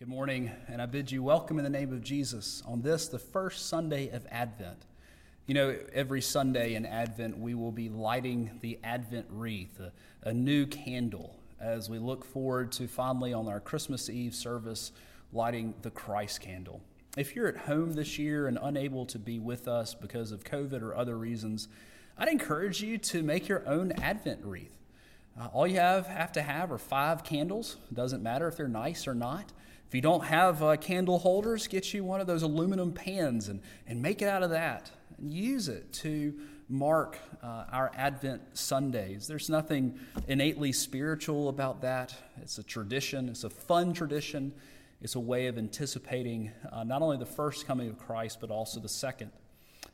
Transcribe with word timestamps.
Good 0.00 0.08
morning, 0.08 0.50
and 0.66 0.80
I 0.80 0.86
bid 0.86 1.12
you 1.12 1.22
welcome 1.22 1.58
in 1.58 1.64
the 1.64 1.68
name 1.68 1.92
of 1.92 2.02
Jesus 2.02 2.62
on 2.66 2.80
this, 2.80 3.06
the 3.06 3.18
first 3.18 3.66
Sunday 3.66 4.08
of 4.08 4.26
Advent. 4.30 4.86
You 5.44 5.52
know, 5.52 5.76
every 5.92 6.22
Sunday 6.22 6.72
in 6.74 6.86
Advent, 6.86 7.38
we 7.38 7.54
will 7.54 7.70
be 7.70 7.90
lighting 7.90 8.50
the 8.62 8.78
Advent 8.82 9.26
wreath, 9.28 9.78
a, 9.78 9.92
a 10.26 10.32
new 10.32 10.64
candle, 10.64 11.36
as 11.60 11.90
we 11.90 11.98
look 11.98 12.24
forward 12.24 12.72
to 12.72 12.88
finally 12.88 13.34
on 13.34 13.46
our 13.46 13.60
Christmas 13.60 14.08
Eve 14.08 14.34
service 14.34 14.92
lighting 15.34 15.74
the 15.82 15.90
Christ 15.90 16.40
candle. 16.40 16.80
If 17.18 17.36
you're 17.36 17.48
at 17.48 17.58
home 17.58 17.92
this 17.92 18.18
year 18.18 18.46
and 18.46 18.58
unable 18.62 19.04
to 19.04 19.18
be 19.18 19.38
with 19.38 19.68
us 19.68 19.92
because 19.92 20.32
of 20.32 20.44
COVID 20.44 20.80
or 20.80 20.96
other 20.96 21.18
reasons, 21.18 21.68
I'd 22.16 22.28
encourage 22.28 22.80
you 22.80 22.96
to 22.96 23.22
make 23.22 23.48
your 23.48 23.68
own 23.68 23.92
Advent 24.00 24.46
wreath. 24.46 24.78
Uh, 25.38 25.48
all 25.52 25.66
you 25.66 25.76
have, 25.78 26.06
have 26.06 26.32
to 26.32 26.42
have 26.42 26.72
are 26.72 26.78
five 26.78 27.22
candles. 27.22 27.76
It 27.90 27.94
doesn't 27.96 28.22
matter 28.22 28.48
if 28.48 28.56
they're 28.56 28.66
nice 28.66 29.06
or 29.06 29.14
not. 29.14 29.52
If 29.90 29.96
you 29.96 30.02
don't 30.02 30.26
have 30.26 30.62
uh, 30.62 30.76
candle 30.76 31.18
holders, 31.18 31.66
get 31.66 31.92
you 31.92 32.04
one 32.04 32.20
of 32.20 32.28
those 32.28 32.44
aluminum 32.44 32.92
pans 32.92 33.48
and, 33.48 33.60
and 33.88 34.00
make 34.00 34.22
it 34.22 34.28
out 34.28 34.44
of 34.44 34.50
that. 34.50 34.88
And 35.18 35.34
use 35.34 35.66
it 35.66 35.92
to 35.94 36.32
mark 36.68 37.18
uh, 37.42 37.64
our 37.72 37.90
Advent 37.96 38.56
Sundays. 38.56 39.26
There's 39.26 39.50
nothing 39.50 39.98
innately 40.28 40.70
spiritual 40.70 41.48
about 41.48 41.82
that. 41.82 42.14
It's 42.40 42.56
a 42.58 42.62
tradition, 42.62 43.28
it's 43.28 43.42
a 43.42 43.50
fun 43.50 43.92
tradition. 43.92 44.52
It's 45.02 45.16
a 45.16 45.20
way 45.20 45.48
of 45.48 45.58
anticipating 45.58 46.52
uh, 46.70 46.84
not 46.84 47.02
only 47.02 47.16
the 47.16 47.26
first 47.26 47.66
coming 47.66 47.88
of 47.88 47.98
Christ, 47.98 48.38
but 48.40 48.52
also 48.52 48.78
the 48.78 48.88
second. 48.88 49.32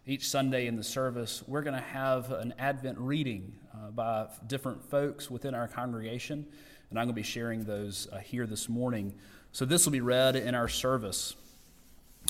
Each 0.07 0.29
Sunday 0.29 0.67
in 0.67 0.77
the 0.77 0.85
service, 0.85 1.43
we're 1.47 1.63
going 1.63 1.75
to 1.75 1.81
have 1.81 2.33
an 2.33 2.53
Advent 2.59 2.99
reading 2.99 3.55
uh, 3.73 3.93
by 3.93 4.27
different 4.47 4.85
folks 4.91 5.31
within 5.31 5.55
our 5.55 5.69
congregation, 5.69 6.45
and 6.91 6.99
I'm 6.99 7.07
going 7.07 7.15
to 7.15 7.21
be 7.21 7.23
sharing 7.23 7.65
those 7.65 8.09
uh, 8.13 8.19
here 8.19 8.47
this 8.47 8.69
morning. 8.69 9.15
So 9.53 9.65
this 9.65 9.85
will 9.85 9.93
be 9.93 10.01
read 10.01 10.37
in 10.37 10.55
our 10.55 10.69
service. 10.69 11.35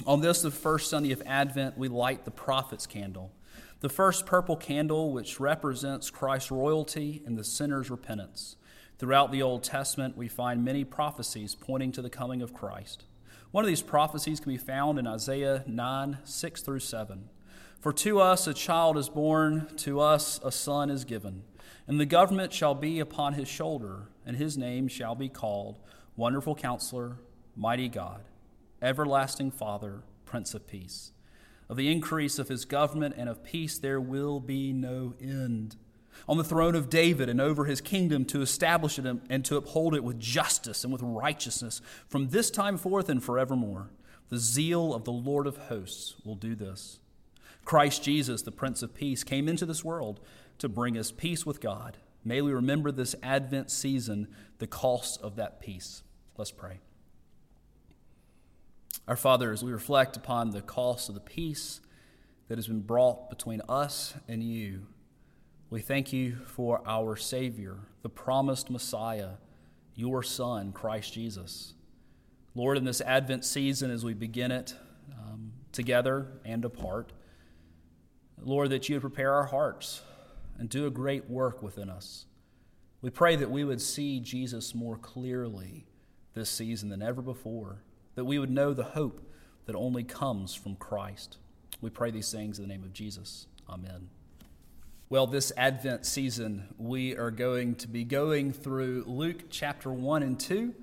On 0.07 0.21
this, 0.21 0.43
the 0.43 0.51
first 0.51 0.91
Sunday 0.91 1.13
of 1.13 1.23
Advent, 1.25 1.79
we 1.79 1.89
light 1.89 2.25
the 2.25 2.31
prophet's 2.31 2.87
candle. 2.87 3.33
The 3.81 3.89
first 3.89 4.27
purple 4.27 4.57
candle, 4.57 5.13
which 5.13 5.41
represents 5.41 6.11
Christ's 6.11 6.51
royalty 6.51 7.23
and 7.27 7.37
the 7.37 7.45
sinner's 7.45 7.91
repentance. 7.91 8.57
Throughout 8.99 9.31
the 9.31 9.43
Old 9.43 9.63
Testament, 9.63 10.17
we 10.17 10.29
find 10.29 10.65
many 10.65 10.85
prophecies 10.85 11.55
pointing 11.55 11.93
to 11.93 12.03
the 12.03 12.11
coming 12.11 12.41
of 12.41 12.55
Christ. 12.55 13.05
One 13.51 13.65
of 13.65 13.69
these 13.69 13.83
prophecies 13.83 14.41
can 14.41 14.53
be 14.53 14.59
found 14.59 14.99
in 14.99 15.07
Isaiah 15.07 15.65
9 15.67 16.19
6 16.25 16.63
through 16.63 16.81
7. 16.81 17.29
For 17.81 17.93
to 17.93 18.21
us 18.21 18.47
a 18.47 18.55
child 18.55 18.97
is 18.97 19.09
born, 19.09 19.69
to 19.79 20.01
us 20.01 20.41
a 20.43 20.51
son 20.51 20.91
is 20.91 21.05
given, 21.05 21.43
and 21.87 22.01
the 22.01 22.07
government 22.07 22.53
shall 22.53 22.75
be 22.75 23.01
upon 23.01 23.35
his 23.35 23.49
shoulder, 23.49 24.09
and 24.25 24.37
his 24.37 24.57
name 24.59 24.89
shall 24.89 25.15
be 25.15 25.29
called 25.29 25.79
Wonderful 26.17 26.55
Counselor, 26.55 27.19
Mighty 27.55 27.89
God, 27.89 28.23
Everlasting 28.83 29.51
Father, 29.51 30.03
Prince 30.25 30.55
of 30.55 30.67
Peace. 30.67 31.13
Of 31.69 31.77
the 31.77 31.91
increase 31.91 32.39
of 32.39 32.49
his 32.49 32.65
government 32.65 33.15
and 33.19 33.29
of 33.29 33.43
peace 33.43 33.79
there 33.79 34.01
will 34.01 34.41
be 34.41 34.73
no 34.73 35.15
end. 35.21 35.77
On 36.29 36.39
the 36.39 36.45
throne 36.45 36.75
of 36.75 36.89
David 36.89 37.29
and 37.29 37.41
over 37.41 37.65
his 37.65 37.81
kingdom 37.81 38.25
to 38.27 38.41
establish 38.41 38.99
it 38.99 39.07
and 39.29 39.45
to 39.45 39.57
uphold 39.57 39.95
it 39.95 40.05
with 40.05 40.19
justice 40.19 40.85
and 40.85 40.93
with 40.93 41.03
righteousness 41.03 41.81
from 42.09 42.29
this 42.29 42.51
time 42.51 42.77
forth 42.77 43.09
and 43.09 43.23
forevermore. 43.23 43.91
The 44.29 44.39
zeal 44.39 44.95
of 44.95 45.05
the 45.05 45.13
Lord 45.13 45.47
of 45.47 45.57
hosts 45.57 46.17
will 46.25 46.35
do 46.35 46.55
this. 46.55 46.99
Christ 47.65 48.03
Jesus, 48.03 48.43
the 48.43 48.53
Prince 48.53 48.83
of 48.83 48.95
Peace, 48.95 49.25
came 49.25 49.49
into 49.49 49.67
this 49.67 49.85
world 49.85 50.21
to 50.59 50.69
bring 50.69 50.97
us 50.97 51.11
peace 51.13 51.45
with 51.45 51.61
God. 51.61 51.99
May 52.25 52.43
we 52.43 52.53
remember 52.53 52.91
this 52.91 53.15
Advent 53.23 53.71
season 53.71 54.29
the 54.59 54.67
cost 54.67 55.21
of 55.23 55.37
that 55.37 55.61
peace. 55.61 56.03
Let's 56.37 56.51
pray. 56.51 56.81
Our 59.07 59.17
Father, 59.17 59.53
as 59.53 59.63
we 59.63 59.71
reflect 59.71 60.17
upon 60.17 60.51
the 60.51 60.63
cost 60.63 61.09
of 61.09 61.15
the 61.15 61.21
peace 61.21 61.81
that 62.49 62.59
has 62.59 62.67
been 62.67 62.81
brought 62.81 63.31
between 63.31 63.63
us 63.69 64.15
and 64.27 64.43
you, 64.43 64.87
we 65.71 65.81
thank 65.81 66.13
you 66.13 66.39
for 66.47 66.83
our 66.87 67.17
Savior, 67.17 67.77
the 68.03 68.09
promised 68.09 68.71
Messiah, 68.71 69.35
your 69.95 70.23
Son, 70.23 70.73
Christ 70.73 71.13
Jesus. 71.13 71.75
Lord, 72.55 72.77
in 72.77 72.85
this 72.85 73.01
Advent 73.01 73.45
season, 73.45 73.91
as 73.91 74.05
we 74.05 74.15
begin 74.15 74.51
it 74.51 74.75
um, 75.13 75.53
together 75.71 76.27
and 76.45 76.65
apart, 76.65 77.13
Lord, 78.43 78.71
that 78.71 78.89
you 78.89 78.97
would 78.97 79.03
prepare 79.03 79.33
our 79.33 79.47
hearts 79.47 80.03
and 80.59 80.69
do 80.69 80.87
a 80.87 80.91
great 80.91 81.29
work 81.29 81.63
within 81.63 81.91
us. 81.91 82.27
We 83.03 83.11
pray 83.11 83.37
that 83.37 83.51
we 83.51 83.65
would 83.65 83.81
see 83.81 84.21
Jesus 84.21 84.75
more 84.75 84.97
clearly 84.97 85.87
this 86.35 86.51
season 86.51 86.89
than 86.89 87.03
ever 87.03 87.23
before, 87.23 87.83
that 88.15 88.25
we 88.25 88.39
would 88.39 88.51
know 88.51 88.73
the 88.73 88.85
hope 88.85 89.21
that 89.67 89.75
only 89.75 90.03
comes 90.03 90.55
from 90.55 90.77
Christ. 90.77 91.39
We 91.81 91.91
pray 91.91 92.11
these 92.11 92.33
things 92.33 92.59
in 92.59 92.67
the 92.67 92.73
name 92.73 92.83
of 92.83 92.93
Jesus. 92.93 93.47
Amen. 93.69 94.09
Well, 95.09 95.27
this 95.27 95.53
Advent 95.57 96.05
season, 96.05 96.75
we 96.79 97.17
are 97.17 97.31
going 97.31 97.77
to 97.77 97.89
be 97.89 98.03
going 98.03 98.53
through 98.53 99.05
Luke 99.07 99.45
chapter 99.51 99.93
1 99.93 100.23
and 100.23 100.39
2 100.39 100.75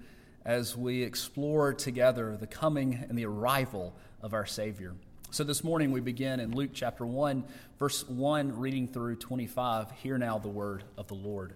as 0.45 0.77
we 0.77 1.03
explore 1.03 1.73
together 1.73 2.37
the 2.37 2.47
coming 2.47 3.05
and 3.09 3.17
the 3.17 3.25
arrival 3.25 3.95
of 4.21 4.33
our 4.33 4.45
Savior. 4.45 4.93
So 5.33 5.43
this 5.43 5.63
morning 5.63 5.91
we 5.91 5.99
begin 5.99 6.39
in 6.39 6.51
Luke 6.55 6.69
chapter 6.75 7.07
1, 7.07 7.43
verse 7.79 8.07
1, 8.07 8.59
reading 8.59 8.87
through 8.87 9.15
25. 9.15 9.89
Hear 9.93 10.19
now 10.19 10.37
the 10.37 10.47
word 10.47 10.83
of 10.95 11.07
the 11.07 11.15
Lord. 11.15 11.55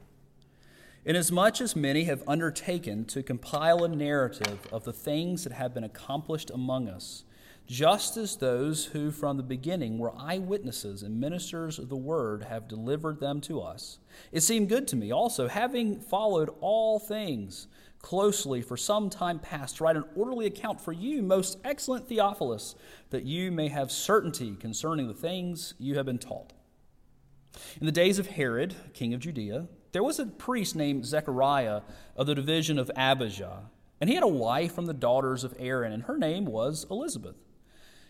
Inasmuch 1.06 1.62
as 1.62 1.76
many 1.76 2.06
have 2.06 2.24
undertaken 2.28 3.06
to 3.06 3.22
compile 3.22 3.84
a 3.84 3.88
narrative 3.88 4.68
of 4.72 4.84
the 4.84 4.92
things 4.92 5.44
that 5.44 5.54
have 5.54 5.76
been 5.76 5.84
accomplished 5.84 6.50
among 6.50 6.90
us, 6.90 7.24
just 7.68 8.16
as 8.16 8.38
those 8.38 8.86
who 8.86 9.12
from 9.12 9.38
the 9.38 9.44
beginning 9.44 10.00
were 10.00 10.14
eyewitnesses 10.18 11.04
and 11.04 11.20
ministers 11.20 11.78
of 11.78 11.90
the 11.90 11.98
word 11.98 12.44
have 12.44 12.68
delivered 12.68 13.20
them 13.20 13.42
to 13.42 13.62
us, 13.62 14.00
it 14.32 14.42
seemed 14.42 14.70
good 14.70 14.88
to 14.88 14.96
me 14.96 15.12
also, 15.12 15.48
having 15.48 16.00
followed 16.00 16.50
all 16.62 16.98
things 16.98 17.68
closely 18.00 18.62
for 18.62 18.78
some 18.78 19.10
time 19.10 19.40
past, 19.40 19.78
to 19.78 19.84
write 19.84 19.98
an 19.98 20.06
orderly 20.16 20.46
account 20.46 20.80
for 20.80 20.94
you, 20.94 21.22
most 21.22 21.58
excellent 21.66 22.08
Theophilus, 22.08 22.76
that 23.10 23.26
you 23.26 23.52
may 23.52 23.68
have 23.68 23.92
certainty 23.92 24.56
concerning 24.56 25.08
the 25.08 25.14
things 25.14 25.74
you 25.78 25.96
have 25.96 26.06
been 26.06 26.20
taught. 26.20 26.54
In 27.82 27.86
the 27.86 27.92
days 27.92 28.20
of 28.20 28.28
Herod, 28.28 28.76
king 28.94 29.14
of 29.14 29.20
Judea, 29.20 29.68
there 29.92 30.04
was 30.04 30.20
a 30.20 30.26
priest 30.26 30.76
named 30.76 31.06
Zechariah 31.06 31.82
of 32.16 32.28
the 32.28 32.36
division 32.36 32.78
of 32.78 32.92
Abijah, 32.96 33.64
and 34.00 34.10
he 34.10 34.16
had 34.16 34.24
a 34.24 34.28
wife 34.28 34.74
from 34.74 34.86
the 34.86 34.94
daughters 34.94 35.44
of 35.44 35.56
Aaron, 35.58 35.92
and 35.92 36.04
her 36.04 36.18
name 36.18 36.46
was 36.46 36.86
Elizabeth. 36.90 37.36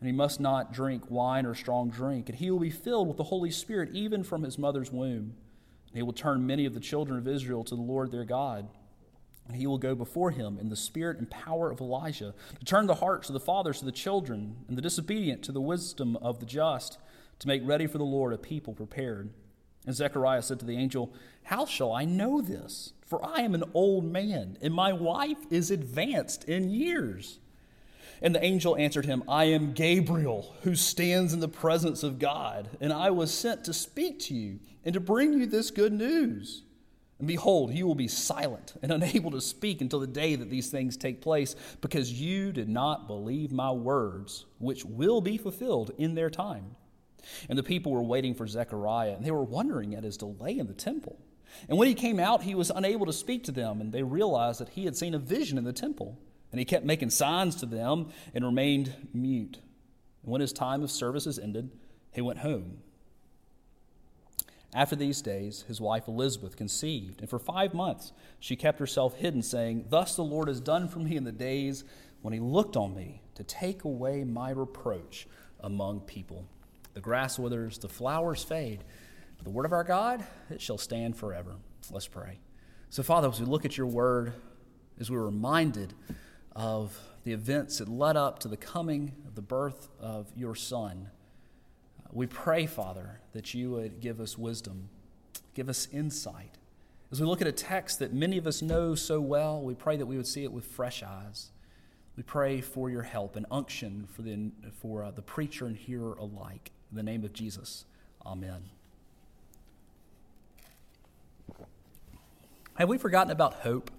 And 0.00 0.06
he 0.06 0.12
must 0.12 0.38
not 0.38 0.72
drink 0.72 1.10
wine 1.10 1.44
or 1.44 1.54
strong 1.54 1.90
drink, 1.90 2.28
and 2.28 2.38
he 2.38 2.50
will 2.50 2.60
be 2.60 2.70
filled 2.70 3.08
with 3.08 3.16
the 3.16 3.24
Holy 3.24 3.50
Spirit 3.50 3.90
even 3.92 4.22
from 4.22 4.42
his 4.42 4.58
mother's 4.58 4.92
womb. 4.92 5.34
And 5.88 5.96
he 5.96 6.02
will 6.02 6.12
turn 6.12 6.46
many 6.46 6.66
of 6.66 6.74
the 6.74 6.80
children 6.80 7.18
of 7.18 7.26
Israel 7.26 7.64
to 7.64 7.74
the 7.74 7.82
Lord 7.82 8.12
their 8.12 8.24
God. 8.24 8.68
And 9.48 9.56
he 9.56 9.66
will 9.66 9.78
go 9.78 9.94
before 9.94 10.30
him 10.30 10.58
in 10.60 10.68
the 10.68 10.76
spirit 10.76 11.18
and 11.18 11.28
power 11.28 11.70
of 11.70 11.80
Elijah, 11.80 12.34
to 12.58 12.64
turn 12.64 12.86
the 12.86 12.96
hearts 12.96 13.28
of 13.28 13.32
the 13.32 13.40
fathers 13.40 13.80
to 13.80 13.86
the 13.86 13.92
children, 13.92 14.56
and 14.68 14.76
the 14.76 14.82
disobedient 14.82 15.42
to 15.44 15.52
the 15.52 15.60
wisdom 15.60 16.16
of 16.16 16.38
the 16.38 16.46
just, 16.46 16.98
to 17.38 17.48
make 17.48 17.62
ready 17.64 17.86
for 17.86 17.98
the 17.98 18.04
Lord 18.04 18.32
a 18.32 18.38
people 18.38 18.74
prepared. 18.74 19.30
And 19.86 19.96
Zechariah 19.96 20.42
said 20.42 20.60
to 20.60 20.66
the 20.66 20.76
angel, 20.76 21.14
How 21.44 21.64
shall 21.64 21.92
I 21.92 22.04
know 22.04 22.42
this? 22.42 22.92
For 23.06 23.24
I 23.24 23.40
am 23.40 23.54
an 23.54 23.64
old 23.72 24.04
man, 24.04 24.58
and 24.60 24.74
my 24.74 24.92
wife 24.92 25.38
is 25.50 25.70
advanced 25.70 26.44
in 26.44 26.68
years. 26.68 27.38
And 28.20 28.34
the 28.34 28.44
angel 28.44 28.76
answered 28.76 29.06
him, 29.06 29.22
I 29.28 29.44
am 29.44 29.72
Gabriel, 29.72 30.56
who 30.62 30.74
stands 30.74 31.32
in 31.32 31.40
the 31.40 31.48
presence 31.48 32.02
of 32.02 32.18
God, 32.18 32.68
and 32.80 32.92
I 32.92 33.10
was 33.10 33.32
sent 33.32 33.64
to 33.64 33.72
speak 33.72 34.18
to 34.20 34.34
you 34.34 34.58
and 34.84 34.94
to 34.94 35.00
bring 35.00 35.32
you 35.34 35.46
this 35.46 35.70
good 35.70 35.92
news. 35.92 36.62
And 37.18 37.26
behold, 37.26 37.72
you 37.72 37.86
will 37.86 37.94
be 37.94 38.08
silent 38.08 38.74
and 38.82 38.92
unable 38.92 39.30
to 39.32 39.40
speak 39.40 39.80
until 39.80 40.00
the 40.00 40.06
day 40.06 40.36
that 40.36 40.50
these 40.50 40.70
things 40.70 40.96
take 40.96 41.20
place, 41.20 41.54
because 41.80 42.12
you 42.12 42.52
did 42.52 42.68
not 42.68 43.06
believe 43.06 43.52
my 43.52 43.70
words, 43.70 44.46
which 44.58 44.84
will 44.84 45.20
be 45.20 45.36
fulfilled 45.36 45.92
in 45.98 46.14
their 46.14 46.30
time. 46.30 46.76
And 47.48 47.58
the 47.58 47.64
people 47.64 47.92
were 47.92 48.02
waiting 48.02 48.34
for 48.34 48.46
Zechariah, 48.46 49.14
and 49.14 49.24
they 49.24 49.30
were 49.30 49.44
wondering 49.44 49.94
at 49.94 50.04
his 50.04 50.16
delay 50.16 50.58
in 50.58 50.66
the 50.66 50.74
temple. 50.74 51.18
And 51.68 51.78
when 51.78 51.88
he 51.88 51.94
came 51.94 52.20
out, 52.20 52.42
he 52.42 52.54
was 52.54 52.70
unable 52.70 53.06
to 53.06 53.12
speak 53.12 53.44
to 53.44 53.52
them, 53.52 53.80
and 53.80 53.92
they 53.92 54.02
realized 54.02 54.60
that 54.60 54.70
he 54.70 54.84
had 54.84 54.96
seen 54.96 55.14
a 55.14 55.18
vision 55.18 55.58
in 55.58 55.64
the 55.64 55.72
temple. 55.72 56.18
And 56.50 56.58
he 56.58 56.64
kept 56.64 56.84
making 56.84 57.10
signs 57.10 57.56
to 57.56 57.66
them 57.66 58.10
and 58.34 58.44
remained 58.44 58.94
mute. 59.12 59.58
And 60.22 60.32
when 60.32 60.40
his 60.40 60.52
time 60.52 60.82
of 60.82 60.90
services 60.90 61.38
ended, 61.38 61.70
he 62.12 62.20
went 62.20 62.38
home. 62.38 62.78
After 64.74 64.96
these 64.96 65.22
days, 65.22 65.64
his 65.66 65.80
wife 65.80 66.08
Elizabeth 66.08 66.56
conceived, 66.56 67.20
and 67.20 67.30
for 67.30 67.38
five 67.38 67.72
months 67.72 68.12
she 68.38 68.54
kept 68.54 68.78
herself 68.78 69.14
hidden, 69.14 69.42
saying, 69.42 69.86
Thus 69.88 70.14
the 70.14 70.24
Lord 70.24 70.48
has 70.48 70.60
done 70.60 70.88
for 70.88 70.98
me 70.98 71.16
in 71.16 71.24
the 71.24 71.32
days 71.32 71.84
when 72.20 72.34
he 72.34 72.40
looked 72.40 72.76
on 72.76 72.94
me 72.94 73.22
to 73.34 73.44
take 73.44 73.84
away 73.84 74.24
my 74.24 74.50
reproach 74.50 75.26
among 75.60 76.00
people. 76.00 76.46
The 76.94 77.00
grass 77.00 77.38
withers, 77.38 77.78
the 77.78 77.88
flowers 77.88 78.42
fade. 78.42 78.84
But 79.36 79.44
the 79.44 79.50
word 79.50 79.64
of 79.64 79.72
our 79.72 79.84
God, 79.84 80.24
it 80.50 80.60
shall 80.60 80.78
stand 80.78 81.16
forever. 81.16 81.54
Let's 81.90 82.08
pray. 82.08 82.40
So, 82.90 83.02
Father, 83.02 83.28
as 83.28 83.40
we 83.40 83.46
look 83.46 83.64
at 83.64 83.76
your 83.76 83.86
word, 83.86 84.32
as 84.98 85.10
we're 85.10 85.24
reminded 85.24 85.94
of 86.58 86.98
the 87.22 87.32
events 87.32 87.78
that 87.78 87.88
led 87.88 88.16
up 88.16 88.40
to 88.40 88.48
the 88.48 88.56
coming 88.56 89.12
of 89.26 89.36
the 89.36 89.42
birth 89.42 89.88
of 90.00 90.26
your 90.36 90.56
Son, 90.56 91.08
we 92.12 92.26
pray, 92.26 92.66
Father, 92.66 93.20
that 93.32 93.54
you 93.54 93.70
would 93.70 94.00
give 94.00 94.20
us 94.20 94.36
wisdom, 94.36 94.88
give 95.54 95.68
us 95.68 95.86
insight. 95.92 96.56
As 97.12 97.20
we 97.20 97.26
look 97.26 97.40
at 97.40 97.46
a 97.46 97.52
text 97.52 98.00
that 98.00 98.12
many 98.12 98.38
of 98.38 98.46
us 98.46 98.60
know 98.60 98.96
so 98.96 99.20
well, 99.20 99.62
we 99.62 99.74
pray 99.74 99.96
that 99.96 100.06
we 100.06 100.16
would 100.16 100.26
see 100.26 100.42
it 100.42 100.52
with 100.52 100.64
fresh 100.64 101.02
eyes. 101.02 101.50
We 102.16 102.24
pray 102.24 102.60
for 102.60 102.90
your 102.90 103.02
help 103.02 103.36
and 103.36 103.46
unction 103.52 104.08
for 104.12 104.22
the, 104.22 104.50
for, 104.80 105.04
uh, 105.04 105.12
the 105.12 105.22
preacher 105.22 105.66
and 105.66 105.76
hearer 105.76 106.14
alike. 106.14 106.72
In 106.90 106.96
the 106.96 107.04
name 107.04 107.22
of 107.24 107.32
Jesus, 107.32 107.84
amen. 108.26 108.64
Have 112.74 112.88
we 112.88 112.98
forgotten 112.98 113.30
about 113.30 113.54
hope? 113.54 113.92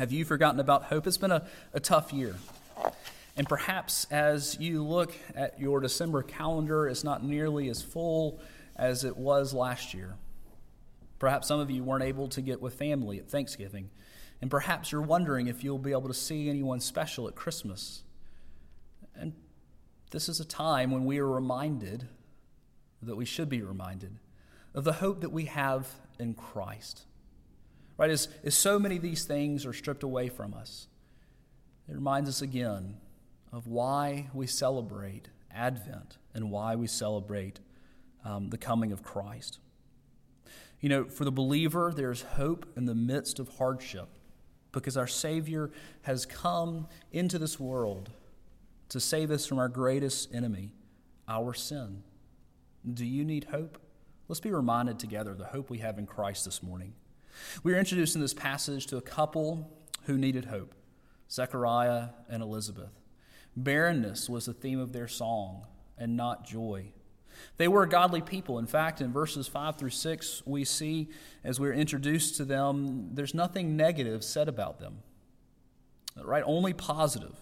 Have 0.00 0.12
you 0.12 0.24
forgotten 0.24 0.60
about 0.60 0.84
hope? 0.84 1.06
It's 1.06 1.18
been 1.18 1.30
a, 1.30 1.46
a 1.74 1.78
tough 1.78 2.10
year. 2.10 2.34
And 3.36 3.46
perhaps 3.46 4.06
as 4.10 4.58
you 4.58 4.82
look 4.82 5.12
at 5.34 5.60
your 5.60 5.78
December 5.78 6.22
calendar, 6.22 6.88
it's 6.88 7.04
not 7.04 7.22
nearly 7.22 7.68
as 7.68 7.82
full 7.82 8.40
as 8.76 9.04
it 9.04 9.18
was 9.18 9.52
last 9.52 9.92
year. 9.92 10.16
Perhaps 11.18 11.48
some 11.48 11.60
of 11.60 11.70
you 11.70 11.84
weren't 11.84 12.02
able 12.02 12.28
to 12.28 12.40
get 12.40 12.62
with 12.62 12.72
family 12.72 13.18
at 13.18 13.28
Thanksgiving. 13.28 13.90
And 14.40 14.50
perhaps 14.50 14.90
you're 14.90 15.02
wondering 15.02 15.48
if 15.48 15.62
you'll 15.62 15.76
be 15.76 15.92
able 15.92 16.08
to 16.08 16.14
see 16.14 16.48
anyone 16.48 16.80
special 16.80 17.28
at 17.28 17.34
Christmas. 17.34 18.02
And 19.14 19.34
this 20.12 20.30
is 20.30 20.40
a 20.40 20.46
time 20.46 20.92
when 20.92 21.04
we 21.04 21.18
are 21.18 21.28
reminded 21.28 22.08
that 23.02 23.16
we 23.16 23.26
should 23.26 23.50
be 23.50 23.60
reminded 23.60 24.16
of 24.74 24.84
the 24.84 24.94
hope 24.94 25.20
that 25.20 25.30
we 25.30 25.44
have 25.44 25.86
in 26.18 26.32
Christ. 26.32 27.02
Right? 28.00 28.10
As, 28.10 28.28
as 28.42 28.54
so 28.54 28.78
many 28.78 28.96
of 28.96 29.02
these 29.02 29.24
things 29.24 29.66
are 29.66 29.74
stripped 29.74 30.02
away 30.02 30.30
from 30.30 30.54
us, 30.54 30.88
it 31.86 31.94
reminds 31.94 32.30
us 32.30 32.40
again 32.40 32.96
of 33.52 33.66
why 33.66 34.30
we 34.32 34.46
celebrate 34.46 35.28
Advent 35.52 36.16
and 36.32 36.50
why 36.50 36.76
we 36.76 36.86
celebrate 36.86 37.60
um, 38.24 38.48
the 38.48 38.56
coming 38.56 38.90
of 38.90 39.02
Christ. 39.02 39.58
You 40.80 40.88
know, 40.88 41.04
for 41.04 41.26
the 41.26 41.30
believer, 41.30 41.92
there's 41.94 42.22
hope 42.22 42.64
in 42.74 42.86
the 42.86 42.94
midst 42.94 43.38
of 43.38 43.50
hardship 43.58 44.08
because 44.72 44.96
our 44.96 45.06
Savior 45.06 45.70
has 46.02 46.24
come 46.24 46.88
into 47.12 47.38
this 47.38 47.60
world 47.60 48.08
to 48.88 48.98
save 48.98 49.30
us 49.30 49.44
from 49.44 49.58
our 49.58 49.68
greatest 49.68 50.34
enemy, 50.34 50.72
our 51.28 51.52
sin. 51.52 52.02
Do 52.94 53.04
you 53.04 53.26
need 53.26 53.44
hope? 53.50 53.78
Let's 54.26 54.40
be 54.40 54.52
reminded 54.52 54.98
together 54.98 55.32
of 55.32 55.38
the 55.38 55.44
hope 55.44 55.68
we 55.68 55.78
have 55.78 55.98
in 55.98 56.06
Christ 56.06 56.46
this 56.46 56.62
morning. 56.62 56.94
We 57.62 57.74
are 57.74 57.78
introduced 57.78 58.14
in 58.14 58.20
this 58.20 58.34
passage 58.34 58.86
to 58.86 58.96
a 58.96 59.02
couple 59.02 59.70
who 60.04 60.16
needed 60.16 60.46
hope 60.46 60.74
Zechariah 61.30 62.08
and 62.28 62.42
Elizabeth. 62.42 62.90
Barrenness 63.56 64.28
was 64.28 64.46
the 64.46 64.52
theme 64.52 64.80
of 64.80 64.92
their 64.92 65.08
song 65.08 65.66
and 65.98 66.16
not 66.16 66.44
joy. 66.46 66.92
They 67.56 67.68
were 67.68 67.86
godly 67.86 68.20
people. 68.20 68.58
In 68.58 68.66
fact, 68.66 69.00
in 69.00 69.12
verses 69.12 69.46
5 69.46 69.76
through 69.76 69.90
6, 69.90 70.42
we 70.46 70.64
see 70.64 71.08
as 71.44 71.60
we're 71.60 71.72
introduced 71.72 72.36
to 72.36 72.44
them, 72.44 73.10
there's 73.14 73.34
nothing 73.34 73.76
negative 73.76 74.24
said 74.24 74.48
about 74.48 74.78
them, 74.78 74.98
right? 76.22 76.42
Only 76.44 76.72
positive. 76.72 77.36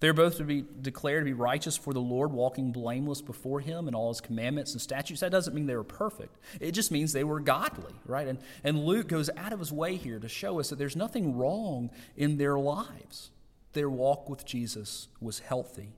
They're 0.00 0.14
both 0.14 0.38
to 0.38 0.44
be 0.44 0.64
declared 0.80 1.22
to 1.22 1.24
be 1.24 1.32
righteous 1.32 1.76
for 1.76 1.92
the 1.92 2.00
Lord, 2.00 2.32
walking 2.32 2.72
blameless 2.72 3.20
before 3.20 3.60
Him 3.60 3.88
in 3.88 3.94
all 3.94 4.08
His 4.08 4.20
commandments 4.20 4.72
and 4.72 4.80
statutes. 4.80 5.20
That 5.20 5.32
doesn't 5.32 5.54
mean 5.54 5.66
they 5.66 5.76
were 5.76 5.84
perfect. 5.84 6.36
It 6.60 6.72
just 6.72 6.90
means 6.90 7.12
they 7.12 7.24
were 7.24 7.40
godly, 7.40 7.94
right? 8.06 8.26
And, 8.26 8.38
and 8.64 8.84
Luke 8.84 9.08
goes 9.08 9.30
out 9.36 9.52
of 9.52 9.58
his 9.58 9.72
way 9.72 9.96
here 9.96 10.18
to 10.18 10.28
show 10.28 10.60
us 10.60 10.70
that 10.70 10.78
there's 10.78 10.96
nothing 10.96 11.36
wrong 11.36 11.90
in 12.16 12.38
their 12.38 12.58
lives. 12.58 13.30
Their 13.72 13.90
walk 13.90 14.28
with 14.28 14.44
Jesus 14.44 15.08
was 15.20 15.40
healthy. 15.40 15.92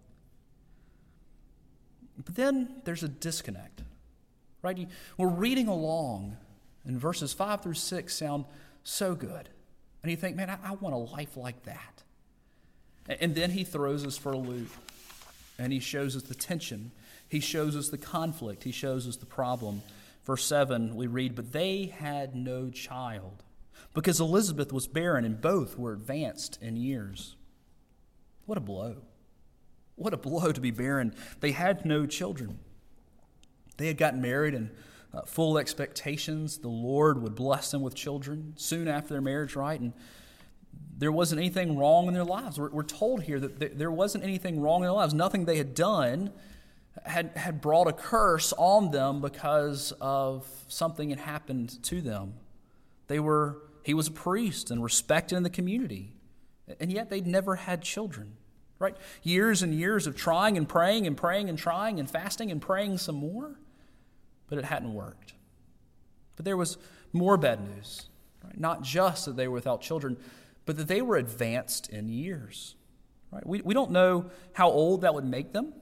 But 2.25 2.35
then 2.35 2.83
there's 2.85 3.03
a 3.03 3.09
disconnect, 3.09 3.83
right? 4.61 4.89
We're 5.17 5.29
reading 5.29 5.69
along, 5.69 6.37
and 6.85 6.99
verses 7.01 7.33
5 7.33 7.63
through 7.63 7.75
6 7.75 8.15
sound 8.15 8.45
so 8.85 9.15
good. 9.15 9.49
And 10.03 10.11
you 10.11 10.17
think, 10.17 10.37
man, 10.37 10.51
I, 10.51 10.59
I 10.65 10.73
want 10.73 10.95
a 10.95 10.99
life 10.99 11.37
like 11.37 11.63
that. 11.65 12.03
And 13.09 13.35
then 13.35 13.51
he 13.51 13.65
throws 13.65 14.07
us 14.07 14.17
for 14.17 14.33
a 14.33 14.39
loop 14.39 14.71
and 15.59 15.73
he 15.73 15.81
shows 15.81 16.17
us 16.17 16.23
the 16.23 16.35
tension. 16.35 16.93
He 17.29 17.41
shows 17.41 17.77
us 17.77 17.89
the 17.89 17.99
conflict. 17.99 18.65
He 18.65 18.73
shows 18.73 19.09
us 19.09 19.17
the 19.17 19.27
problem. 19.27 19.83
Verse 20.25 20.45
7, 20.45 20.95
we 20.95 21.07
read, 21.07 21.35
But 21.35 21.53
they 21.53 21.87
had 21.87 22.37
no 22.37 22.71
child 22.71 23.43
because 23.95 24.21
Elizabeth 24.21 24.73
was 24.73 24.87
barren 24.87 25.25
and 25.25 25.41
both 25.41 25.79
were 25.79 25.93
advanced 25.93 26.59
in 26.63 26.77
years. 26.77 27.37
What 28.47 28.59
a 28.59 28.61
blow. 28.61 28.97
What 29.97 30.15
a 30.15 30.17
blow 30.17 30.53
to 30.53 30.61
be 30.61 30.71
barren. 30.71 31.15
They 31.41 31.53
had 31.53 31.85
no 31.85 32.07
children. 32.07 32.59
They 33.77 33.89
had 33.89 33.99
gotten 33.99 34.21
married 34.21 34.55
and 34.55 34.71
uh, 35.15 35.23
full 35.23 35.59
expectations 35.59 36.59
the 36.59 36.69
Lord 36.69 37.21
would 37.21 37.35
bless 37.35 37.71
them 37.71 37.83
with 37.83 37.95
children 37.95 38.55
soon 38.57 38.89
after 38.89 39.15
their 39.15 39.21
marriage, 39.21 39.55
right? 39.55 39.79
And 39.79 39.93
there 41.03 41.11
wasn't 41.11 41.41
anything 41.41 41.77
wrong 41.77 42.07
in 42.07 42.15
their 42.15 42.23
lives. 42.23 42.61
We're, 42.61 42.71
we're 42.71 42.85
told 42.85 43.25
here 43.25 43.41
that 43.41 43.77
there 43.77 43.91
wasn't 43.91 44.23
anything 44.23 44.61
wrong 44.61 44.83
in 44.83 44.83
their 44.83 44.93
lives. 44.93 45.13
Nothing 45.13 45.47
they 45.47 45.57
had 45.57 45.75
done 45.75 46.31
had, 47.05 47.33
had 47.35 47.61
brought 47.61 47.89
a 47.89 47.93
curse 47.93 48.53
on 48.57 48.93
them 48.93 49.21
because 49.21 49.93
of 50.01 50.47
something 50.69 51.11
had 51.11 51.19
happened 51.19 51.83
to 51.85 52.01
them. 52.01 52.35
They 53.09 53.19
were, 53.19 53.59
he 53.83 53.95
was 53.95 54.07
a 54.07 54.13
priest 54.13 54.71
and 54.71 54.81
respected 54.81 55.35
in 55.35 55.43
the 55.43 55.51
community, 55.51 56.13
and 56.79 56.93
yet 56.93 57.11
they'd 57.11 57.27
never 57.27 57.57
had 57.57 57.83
children. 57.83 58.35
Right? 58.79 58.97
Years 59.25 59.61
and 59.63 59.75
years 59.75 60.07
of 60.07 60.15
trying 60.15 60.57
and 60.57 60.69
praying 60.69 61.09
and 61.09 61.17
praying 61.17 61.49
and 61.49 61.59
trying 61.59 61.99
and 61.99 62.09
fasting 62.09 62.53
and 62.53 62.63
praying 62.63 62.99
some 62.99 63.17
more, 63.17 63.59
but 64.49 64.57
it 64.57 64.65
hadn't 64.65 64.95
worked. 64.95 65.35
But 66.37 66.45
there 66.45 66.57
was 66.57 66.79
more 67.13 67.37
bad 67.37 67.61
news. 67.61 68.09
Right? 68.45 68.59
Not 68.59 68.83
just 68.83 69.27
that 69.27 69.37
they 69.37 69.49
were 69.49 69.55
without 69.55 69.83
children, 69.83 70.17
but 70.65 70.77
that 70.77 70.89
they 70.89 71.03
were 71.03 71.17
advanced 71.17 71.89
in 71.89 72.09
years. 72.09 72.77
Right? 73.31 73.47
We, 73.47 73.63
we 73.63 73.75
don't 73.75 73.91
know 73.91 74.31
how 74.53 74.71
old 74.71 75.01
that 75.03 75.15
would 75.15 75.25
make 75.25 75.53
them, 75.53 75.73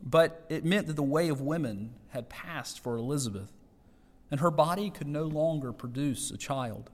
but 0.00 0.44
it 0.48 0.64
meant 0.64 0.86
that 0.86 0.96
the 0.96 1.02
way 1.02 1.28
of 1.28 1.40
women 1.40 1.94
had 2.10 2.28
passed 2.28 2.80
for 2.80 2.96
Elizabeth, 2.96 3.52
and 4.30 4.40
her 4.40 4.50
body 4.50 4.90
could 4.90 5.08
no 5.08 5.24
longer 5.24 5.72
produce 5.72 6.30
a 6.30 6.36
child. 6.36 6.90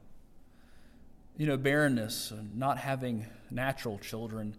You 1.36 1.46
know, 1.46 1.56
barrenness, 1.56 2.32
not 2.54 2.78
having 2.78 3.26
natural 3.50 3.98
children, 3.98 4.56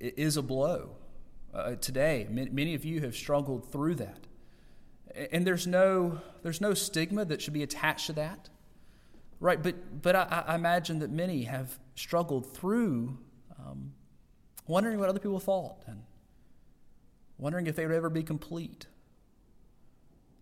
is 0.00 0.36
a 0.36 0.42
blow. 0.42 0.96
Uh, 1.54 1.76
today, 1.76 2.26
many 2.30 2.74
of 2.74 2.84
you 2.84 3.00
have 3.02 3.14
struggled 3.14 3.70
through 3.70 3.96
that. 3.96 4.26
And 5.32 5.46
there's 5.46 5.66
no, 5.66 6.20
there's 6.42 6.60
no 6.60 6.74
stigma 6.74 7.24
that 7.26 7.40
should 7.40 7.54
be 7.54 7.62
attached 7.62 8.06
to 8.06 8.12
that. 8.14 8.50
Right, 9.38 9.62
but, 9.62 10.02
but 10.02 10.16
I, 10.16 10.44
I 10.46 10.54
imagine 10.54 11.00
that 11.00 11.10
many 11.10 11.44
have 11.44 11.78
struggled 11.94 12.54
through 12.54 13.18
um, 13.58 13.92
wondering 14.66 14.98
what 14.98 15.08
other 15.08 15.18
people 15.18 15.40
thought 15.40 15.82
and 15.86 16.02
wondering 17.38 17.66
if 17.66 17.76
they 17.76 17.86
would 17.86 17.94
ever 17.94 18.10
be 18.10 18.22
complete. 18.22 18.86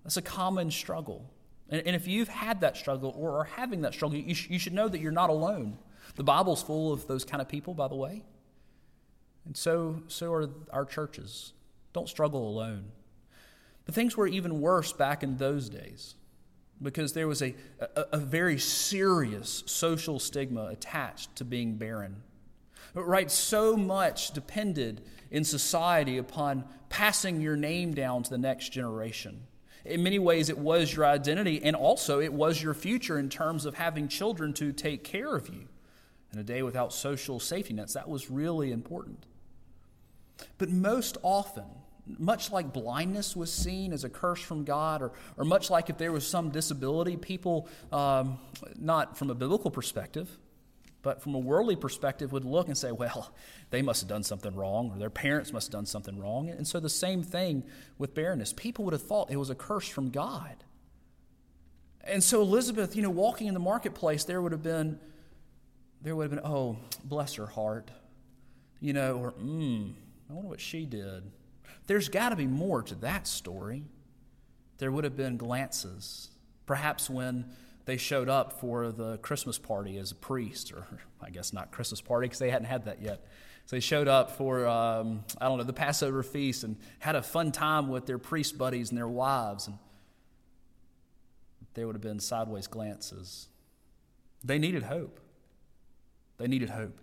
That's 0.05 0.17
a 0.17 0.23
common 0.23 0.71
struggle. 0.71 1.31
And, 1.69 1.85
and 1.87 1.97
if 1.97 2.07
you've 2.07 2.29
had 2.29 2.61
that 2.61 2.77
struggle 2.77 3.15
or 3.17 3.39
are 3.41 3.45
having 3.45 3.83
that 3.83 3.95
struggle, 3.95 4.19
you, 4.19 4.35
sh- 4.35 4.49
you 4.51 4.59
should 4.59 4.75
know 4.75 4.89
that 4.89 5.01
you're 5.01 5.13
not 5.13 5.31
alone. 5.31 5.79
The 6.17 6.25
Bible's 6.25 6.63
full 6.63 6.93
of 6.93 7.07
those 7.07 7.25
kind 7.25 7.41
of 7.41 7.49
people, 7.49 7.75
by 7.75 7.89
the 7.89 7.97
way. 7.97 8.23
And 9.45 9.57
so, 9.57 10.03
so 10.07 10.33
are 10.33 10.49
our 10.73 10.85
churches. 10.85 11.53
Don't 11.93 12.09
struggle 12.09 12.49
alone. 12.49 12.93
But 13.85 13.95
things 13.95 14.17
were 14.17 14.27
even 14.27 14.61
worse 14.61 14.93
back 14.93 15.23
in 15.23 15.37
those 15.37 15.69
days 15.69 16.15
because 16.83 17.13
there 17.13 17.29
was 17.29 17.43
a, 17.43 17.55
a, 17.81 18.07
a, 18.13 18.19
very 18.19 18.59
serious 18.59 19.63
social 19.67 20.19
stigma 20.19 20.67
attached 20.67 21.35
to 21.37 21.45
being 21.45 21.77
barren. 21.77 22.23
Right? 22.95 23.31
So 23.31 23.77
much 23.77 24.33
depended 24.33 25.01
in 25.31 25.45
society 25.45 26.19
upon 26.19 26.65
passing 26.89 27.41
your 27.41 27.57
name 27.57 27.95
down 27.95 28.23
to 28.25 28.31
the 28.31 28.39
next 28.39 28.71
generation. 28.71 29.47
In 29.85 30.03
many 30.03 30.19
ways, 30.19 30.49
it 30.49 30.59
was 30.59 30.95
your 30.95 31.05
identity, 31.05 31.61
and 31.63 31.77
also 31.77 32.21
it 32.21 32.33
was 32.33 32.63
your 32.63 32.73
future 32.73 33.19
in 33.19 33.29
terms 33.29 33.67
of 33.67 33.75
having 33.75 34.09
children 34.09 34.53
to 34.55 34.73
take 34.73 35.05
care 35.05 35.35
of 35.35 35.49
you. 35.49 35.69
In 36.33 36.39
a 36.39 36.45
day 36.45 36.63
without 36.63 36.93
social 36.93 37.39
safety 37.39 37.75
nets, 37.75 37.95
that 37.95 38.09
was 38.09 38.31
really 38.31 38.73
important. 38.73 39.27
But 40.59 40.71
most 40.71 41.19
often, 41.23 41.65
much 42.07 42.53
like 42.53 42.73
blindness 42.73 43.35
was 43.35 43.53
seen 43.53 43.93
as 43.93 44.05
a 44.05 44.09
curse 44.09 44.41
from 44.41 44.65
God, 44.65 45.03
or, 45.03 45.13
or 45.37 45.45
much 45.45 45.71
like 45.71 45.89
if 45.89 45.99
there 45.99 46.13
was 46.13 46.27
some 46.27 46.51
disability, 46.51 47.17
people, 47.17 47.69
um, 47.93 48.39
not 48.79 49.17
from 49.17 49.31
a 49.31 49.35
biblical 49.35 49.71
perspective, 49.71 50.29
but 51.03 51.23
from 51.23 51.35
a 51.35 51.39
worldly 51.39 51.77
perspective, 51.77 52.33
would 52.33 52.45
look 52.45 52.69
and 52.69 52.77
say, 52.77 52.93
well, 52.93 53.35
they 53.71 53.83
must 53.83 54.03
have 54.03 54.09
done 54.09 54.23
something 54.23 54.55
wrong, 54.55 54.91
or 54.91 54.99
their 54.99 55.11
parents 55.11 55.53
must 55.53 55.69
have 55.69 55.73
done 55.73 55.87
something 55.87 56.19
wrong. 56.19 56.49
And 56.49 56.67
so 56.67 56.81
the 56.81 56.89
same 56.89 57.23
thing 57.23 57.65
with 57.99 58.15
barrenness. 58.15 58.53
People 58.53 58.85
would 58.85 58.93
have 58.93 59.03
thought 59.03 59.31
it 59.31 59.37
was 59.37 59.51
a 59.51 59.55
curse 59.55 59.89
from 59.89 60.11
God. 60.11 60.65
And 62.03 62.23
so 62.23 62.43
Elizabeth, 62.43 62.97
you 62.97 63.03
know, 63.03 63.11
walking 63.11 63.47
in 63.47 63.55
the 63.55 63.61
marketplace, 63.61 64.25
there 64.25 64.43
would 64.43 64.53
have 64.53 64.63
been, 64.63 64.99
there 66.03 66.15
would 66.15 66.25
have 66.25 66.31
been, 66.31 66.51
oh, 66.51 66.77
bless 67.03 67.35
her 67.35 67.47
heart, 67.47 67.91
you 68.81 68.93
know, 68.93 69.19
or, 69.19 69.31
hmm, 69.31 69.91
I 70.29 70.35
wonder 70.35 70.49
what 70.49 70.61
she 70.61 70.85
did. 70.85 71.31
There's 71.87 72.09
got 72.09 72.31
to 72.31 72.37
be 72.37 72.47
more 72.47 72.83
to 72.83 72.95
that 72.97 73.27
story. 73.27 73.85
There 74.79 74.91
would 74.91 75.05
have 75.05 75.17
been 75.17 75.37
glances, 75.37 76.31
perhaps 76.67 77.09
when 77.09 77.47
they 77.85 77.97
showed 77.97 78.29
up 78.29 78.61
for 78.61 78.91
the 78.91 79.19
Christmas 79.19 79.59
party 79.59 79.99
as 79.99 80.11
a 80.11 80.15
priest, 80.15 80.73
or 80.73 80.87
I 81.21 81.31
guess 81.31 81.53
not 81.53 81.71
Christmas 81.71 82.01
party 82.01 82.27
because 82.27 82.39
they 82.39 82.51
hadn't 82.51 82.69
had 82.69 82.87
that 82.87 83.03
yet. 83.03 83.27
So 83.67 83.77
they 83.77 83.81
showed 83.81 84.09
up 84.09 84.33
for, 84.33 84.67
um, 84.67 85.25
I 85.41 85.47
don't 85.47 85.59
know, 85.59 85.65
the 85.65 85.73
Passover 85.73 86.23
feast 86.23 86.65
and 86.65 86.77
had 86.99 87.17
a 87.17 87.23
fun 87.23 87.53
time 87.53 87.89
with 87.89 88.07
their 88.07 88.19
priest 88.19 88.59
buddies 88.59 88.91
and 88.91 88.99
their 88.99 89.09
wives. 89.09 89.67
And 89.69 89.79
there 91.75 91.87
would 91.87 91.95
have 91.95 92.03
been 92.03 92.21
sideways 92.21 92.67
glances. 92.67 93.49
They 94.43 94.59
needed 94.59 94.83
hope. 94.83 95.21
They 96.37 96.47
needed 96.47 96.71
hope. 96.71 97.01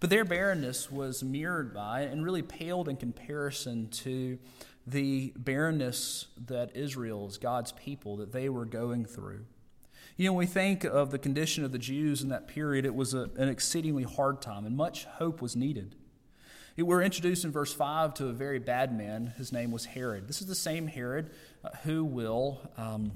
But 0.00 0.10
their 0.10 0.24
barrenness 0.24 0.90
was 0.90 1.22
mirrored 1.22 1.74
by 1.74 2.02
and 2.02 2.24
really 2.24 2.42
paled 2.42 2.88
in 2.88 2.96
comparison 2.96 3.88
to 3.88 4.38
the 4.86 5.32
barrenness 5.36 6.26
that 6.46 6.74
Israel's, 6.74 7.36
God's 7.38 7.72
people, 7.72 8.16
that 8.16 8.32
they 8.32 8.48
were 8.48 8.64
going 8.64 9.04
through. 9.04 9.44
You 10.16 10.26
know, 10.26 10.32
when 10.32 10.46
we 10.46 10.46
think 10.46 10.84
of 10.84 11.10
the 11.10 11.18
condition 11.18 11.64
of 11.64 11.72
the 11.72 11.78
Jews 11.78 12.22
in 12.22 12.28
that 12.30 12.48
period, 12.48 12.84
it 12.84 12.94
was 12.94 13.14
a, 13.14 13.30
an 13.36 13.48
exceedingly 13.48 14.02
hard 14.02 14.40
time, 14.40 14.66
and 14.66 14.76
much 14.76 15.04
hope 15.04 15.40
was 15.40 15.54
needed. 15.54 15.94
We're 16.76 17.02
introduced 17.02 17.44
in 17.44 17.50
verse 17.50 17.72
5 17.74 18.14
to 18.14 18.28
a 18.28 18.32
very 18.32 18.60
bad 18.60 18.96
man. 18.96 19.34
His 19.36 19.52
name 19.52 19.72
was 19.72 19.84
Herod. 19.84 20.28
This 20.28 20.40
is 20.40 20.46
the 20.46 20.54
same 20.54 20.86
Herod 20.86 21.30
uh, 21.64 21.70
who 21.82 22.04
will 22.04 22.60
um, 22.76 23.12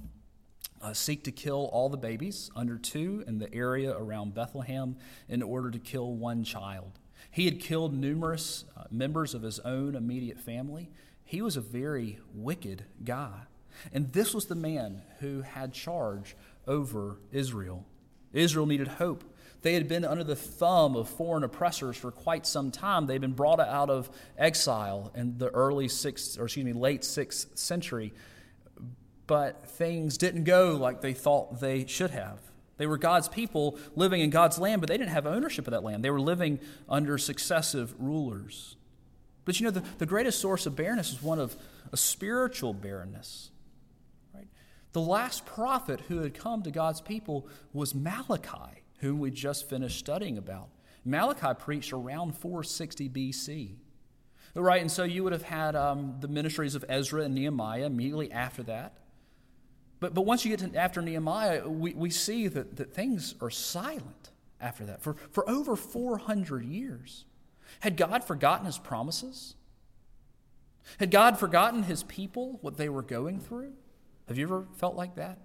uh, 0.83 0.93
seek 0.93 1.25
to 1.25 1.33
kill 1.33 1.71
all 1.73 1.89
the 1.89 1.97
babies 1.97 2.51
under 2.57 2.77
two 2.77 3.25
in 3.27 3.39
the 3.39 3.53
area 3.55 3.97
around 3.97 4.35
Bethlehem 4.35 4.97
in 5.29 5.43
order 5.43 5.71
to 5.71 5.79
kill 5.79 6.15
one 6.15 6.45
child. 6.45 6.99
He 7.31 7.45
had 7.45 7.61
killed 7.61 7.95
numerous 7.95 8.65
uh, 8.77 8.85
members 8.91 9.35
of 9.35 9.43
his 9.43 9.61
own 9.61 9.95
immediate 9.95 10.41
family. 10.41 10.91
He 11.25 11.41
was 11.41 11.57
a 11.57 11.61
very 11.61 12.19
wicked 12.35 12.85
guy. 13.05 13.43
And 13.93 14.13
this 14.13 14.35
was 14.35 14.47
the 14.47 14.55
man 14.55 15.03
who 15.21 15.43
had 15.43 15.73
charge 15.73 16.37
over 16.67 17.19
Israel. 17.31 17.87
Israel 18.33 18.67
needed 18.67 18.89
hope. 18.89 19.25
They 19.63 19.75
had 19.75 19.89
been 19.89 20.05
under 20.05 20.25
the 20.25 20.37
thumb 20.37 20.97
of 20.97 21.09
foreign 21.09 21.45
oppressors 21.45 21.97
for 21.97 22.11
quite 22.11 22.47
some 22.47 22.71
time. 22.73 23.07
They'd 23.07 23.21
been 23.21 23.33
brought 23.33 23.61
out 23.61 23.91
of 23.91 24.11
exile 24.37 25.13
in 25.15 25.39
the 25.39 25.49
early 25.49 25.89
sixth, 25.89 26.39
or 26.39 26.45
excuse 26.45 26.67
me, 26.67 26.73
late 26.73 27.05
sixth 27.05 27.57
century 27.57 28.13
but 29.27 29.67
things 29.69 30.19
didn't 30.19 30.45
go 30.45 30.77
like 30.77 31.01
they 31.01 31.15
thought 31.15 31.61
they 31.61 31.87
should 31.87 32.11
have. 32.11 32.41
They 32.77 32.87
were 32.87 32.99
God's 32.99 33.29
people 33.29 33.79
living 33.95 34.21
in 34.21 34.31
God's 34.31 34.59
land, 34.59 34.81
but 34.81 34.89
they 34.89 34.97
didn't 34.97 35.13
have 35.13 35.27
ownership 35.27 35.67
of 35.67 35.73
that 35.73 35.85
land. 35.85 36.05
They 36.05 36.11
were 36.11 36.21
living 36.21 36.59
under 36.89 37.19
successive 37.19 37.95
rulers. 37.99 38.77
But 39.45 39.61
you 39.61 39.65
know, 39.65 39.71
the, 39.71 39.85
the 39.99 40.07
greatest 40.07 40.41
source 40.41 40.67
of 40.67 40.77
barrenness 40.77 41.13
is 41.13 41.23
one 41.23 41.39
of 41.39 41.57
a 41.93 41.97
spiritual 41.97 42.75
barrenness. 42.75 43.51
Right? 44.35 44.49
The 44.93 45.01
last 45.01 45.47
prophet 45.47 46.01
who 46.09 46.19
had 46.19 46.35
come 46.35 46.63
to 46.63 46.71
God's 46.71 47.01
people 47.01 47.49
was 47.73 47.95
Malachi, 47.95 48.83
whom 48.99 49.19
we 49.19 49.31
just 49.31 49.69
finished 49.69 49.99
studying 49.99 50.39
about. 50.39 50.69
Malachi 51.05 51.55
preached 51.59 51.93
around 51.93 52.37
460 52.37 53.09
BC. 53.09 53.77
Right, 54.55 54.83
and 54.83 54.93
so 54.93 55.03
you 55.03 55.25
would 55.25 55.33
have 55.33 55.43
had 55.43 55.75
um, 55.75 56.17
the 56.21 56.29
ministries 56.29 56.75
of 56.75 56.85
Ezra 56.89 57.23
and 57.23 57.35
Nehemiah 57.35 57.87
immediately 57.87 58.31
after 58.31 58.63
that. 58.65 58.99
But, 60.03 60.15
but 60.15 60.23
once 60.23 60.45
you 60.45 60.55
get 60.55 60.73
to 60.73 60.77
after 60.77 61.01
Nehemiah, 61.01 61.69
we, 61.69 61.95
we 61.95 62.11
see 62.11 62.49
that, 62.49 62.75
that 62.75 62.93
things 62.93 63.37
are 63.41 63.51
silent 63.51 64.31
after 64.61 64.85
that 64.87 65.01
for, 65.01 65.15
for 65.31 65.49
over 65.49 65.77
400 65.77 66.65
years. 66.65 67.25
Had 67.79 67.97
God 67.97 68.25
forgotten 68.25 68.67
his 68.67 68.79
promises? 68.79 69.55
Had 70.99 71.13
God 71.13 71.39
forgotten 71.39 71.85
his 71.85 72.03
people, 72.03 72.59
what 72.63 72.79
they 72.79 72.89
were 72.89 73.03
going 73.03 73.39
through? 73.39 73.75
Have 74.27 74.37
you 74.37 74.45
ever 74.45 74.67
felt 74.77 74.97
like 74.97 75.15
that? 75.15 75.39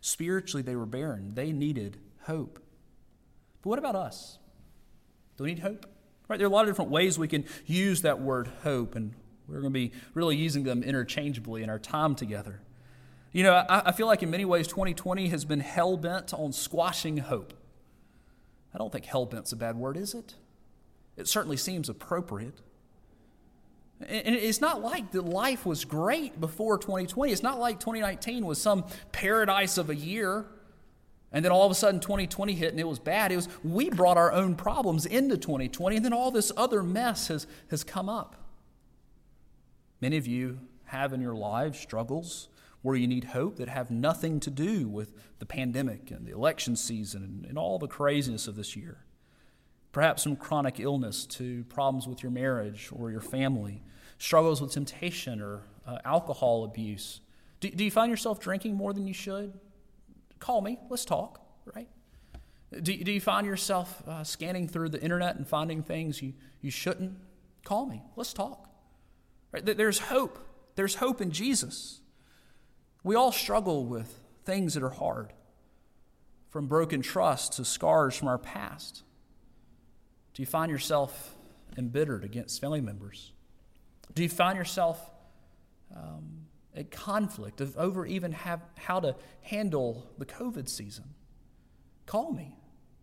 Spiritually, 0.00 0.62
they 0.62 0.76
were 0.76 0.86
barren. 0.86 1.32
They 1.34 1.50
needed 1.50 1.96
hope. 2.26 2.60
But 3.62 3.70
what 3.70 3.80
about 3.80 3.96
us? 3.96 4.38
Do 5.36 5.42
we 5.42 5.50
need 5.50 5.58
hope? 5.64 5.84
Right, 6.28 6.38
there 6.38 6.46
are 6.46 6.50
a 6.50 6.52
lot 6.52 6.62
of 6.62 6.68
different 6.68 6.92
ways 6.92 7.18
we 7.18 7.26
can 7.26 7.44
use 7.66 8.02
that 8.02 8.20
word 8.20 8.52
hope, 8.62 8.94
and 8.94 9.14
we're 9.48 9.60
going 9.60 9.72
to 9.72 9.78
be 9.78 9.90
really 10.14 10.36
using 10.36 10.62
them 10.62 10.84
interchangeably 10.84 11.64
in 11.64 11.70
our 11.70 11.80
time 11.80 12.14
together. 12.14 12.60
You 13.36 13.42
know, 13.42 13.52
I, 13.52 13.88
I 13.88 13.92
feel 13.92 14.06
like 14.06 14.22
in 14.22 14.30
many 14.30 14.46
ways 14.46 14.66
2020 14.66 15.28
has 15.28 15.44
been 15.44 15.60
hell 15.60 15.98
bent 15.98 16.32
on 16.32 16.54
squashing 16.54 17.18
hope. 17.18 17.52
I 18.74 18.78
don't 18.78 18.90
think 18.90 19.04
hell 19.04 19.26
bent's 19.26 19.52
a 19.52 19.56
bad 19.56 19.76
word, 19.76 19.98
is 19.98 20.14
it? 20.14 20.36
It 21.18 21.28
certainly 21.28 21.58
seems 21.58 21.90
appropriate. 21.90 22.62
And 24.00 24.34
it's 24.34 24.62
not 24.62 24.80
like 24.80 25.10
that 25.10 25.26
life 25.26 25.66
was 25.66 25.84
great 25.84 26.40
before 26.40 26.78
2020. 26.78 27.30
It's 27.30 27.42
not 27.42 27.58
like 27.58 27.78
2019 27.78 28.46
was 28.46 28.58
some 28.58 28.86
paradise 29.12 29.76
of 29.76 29.90
a 29.90 29.94
year 29.94 30.46
and 31.30 31.44
then 31.44 31.52
all 31.52 31.66
of 31.66 31.70
a 31.70 31.74
sudden 31.74 32.00
2020 32.00 32.54
hit 32.54 32.70
and 32.70 32.80
it 32.80 32.88
was 32.88 32.98
bad. 32.98 33.32
It 33.32 33.36
was 33.36 33.50
we 33.62 33.90
brought 33.90 34.16
our 34.16 34.32
own 34.32 34.54
problems 34.54 35.04
into 35.04 35.36
2020 35.36 35.96
and 35.96 36.04
then 36.06 36.14
all 36.14 36.30
this 36.30 36.52
other 36.56 36.82
mess 36.82 37.28
has, 37.28 37.46
has 37.68 37.84
come 37.84 38.08
up. 38.08 38.34
Many 40.00 40.16
of 40.16 40.26
you 40.26 40.58
have 40.84 41.12
in 41.12 41.20
your 41.20 41.34
lives 41.34 41.78
struggles 41.78 42.48
where 42.82 42.96
you 42.96 43.06
need 43.06 43.24
hope 43.24 43.56
that 43.56 43.68
have 43.68 43.90
nothing 43.90 44.38
to 44.40 44.50
do 44.50 44.88
with 44.88 45.12
the 45.38 45.46
pandemic 45.46 46.10
and 46.10 46.26
the 46.26 46.32
election 46.32 46.76
season 46.76 47.22
and, 47.22 47.46
and 47.46 47.58
all 47.58 47.78
the 47.78 47.88
craziness 47.88 48.46
of 48.46 48.56
this 48.56 48.76
year. 48.76 48.98
Perhaps 49.92 50.22
some 50.22 50.36
chronic 50.36 50.78
illness 50.78 51.26
to 51.26 51.64
problems 51.64 52.06
with 52.06 52.22
your 52.22 52.30
marriage 52.30 52.90
or 52.92 53.10
your 53.10 53.20
family, 53.20 53.82
struggles 54.18 54.60
with 54.60 54.72
temptation 54.72 55.40
or 55.40 55.62
uh, 55.86 55.98
alcohol 56.04 56.64
abuse. 56.64 57.20
Do, 57.60 57.70
do 57.70 57.84
you 57.84 57.90
find 57.90 58.10
yourself 58.10 58.38
drinking 58.40 58.74
more 58.74 58.92
than 58.92 59.06
you 59.06 59.14
should? 59.14 59.58
Call 60.38 60.60
me, 60.60 60.78
let's 60.90 61.04
talk, 61.04 61.40
right? 61.74 61.88
Do, 62.70 62.96
do 62.96 63.12
you 63.12 63.20
find 63.20 63.46
yourself 63.46 64.02
uh, 64.06 64.22
scanning 64.24 64.68
through 64.68 64.90
the 64.90 65.00
internet 65.00 65.36
and 65.36 65.48
finding 65.48 65.82
things 65.82 66.20
you, 66.20 66.34
you 66.60 66.70
shouldn't? 66.70 67.16
Call 67.64 67.86
me, 67.86 68.02
let's 68.16 68.32
talk. 68.32 68.68
Right? 69.52 69.64
There's 69.64 69.98
hope. 69.98 70.38
There's 70.74 70.96
hope 70.96 71.20
in 71.20 71.30
Jesus. 71.30 72.00
We 73.06 73.14
all 73.14 73.30
struggle 73.30 73.84
with 73.84 74.18
things 74.44 74.74
that 74.74 74.82
are 74.82 74.90
hard, 74.90 75.32
from 76.48 76.66
broken 76.66 77.02
trust 77.02 77.52
to 77.52 77.64
scars 77.64 78.16
from 78.16 78.26
our 78.26 78.36
past. 78.36 79.04
Do 80.34 80.42
you 80.42 80.46
find 80.46 80.72
yourself 80.72 81.36
embittered 81.78 82.24
against 82.24 82.60
family 82.60 82.80
members? 82.80 83.30
Do 84.12 84.24
you 84.24 84.28
find 84.28 84.58
yourself 84.58 85.00
um, 85.94 86.46
at 86.74 86.90
conflict 86.90 87.60
of 87.60 87.76
over 87.76 88.04
even 88.06 88.32
have, 88.32 88.60
how 88.76 88.98
to 88.98 89.14
handle 89.42 90.10
the 90.18 90.26
COVID 90.26 90.68
season? 90.68 91.14
Call 92.06 92.32
me. 92.32 92.56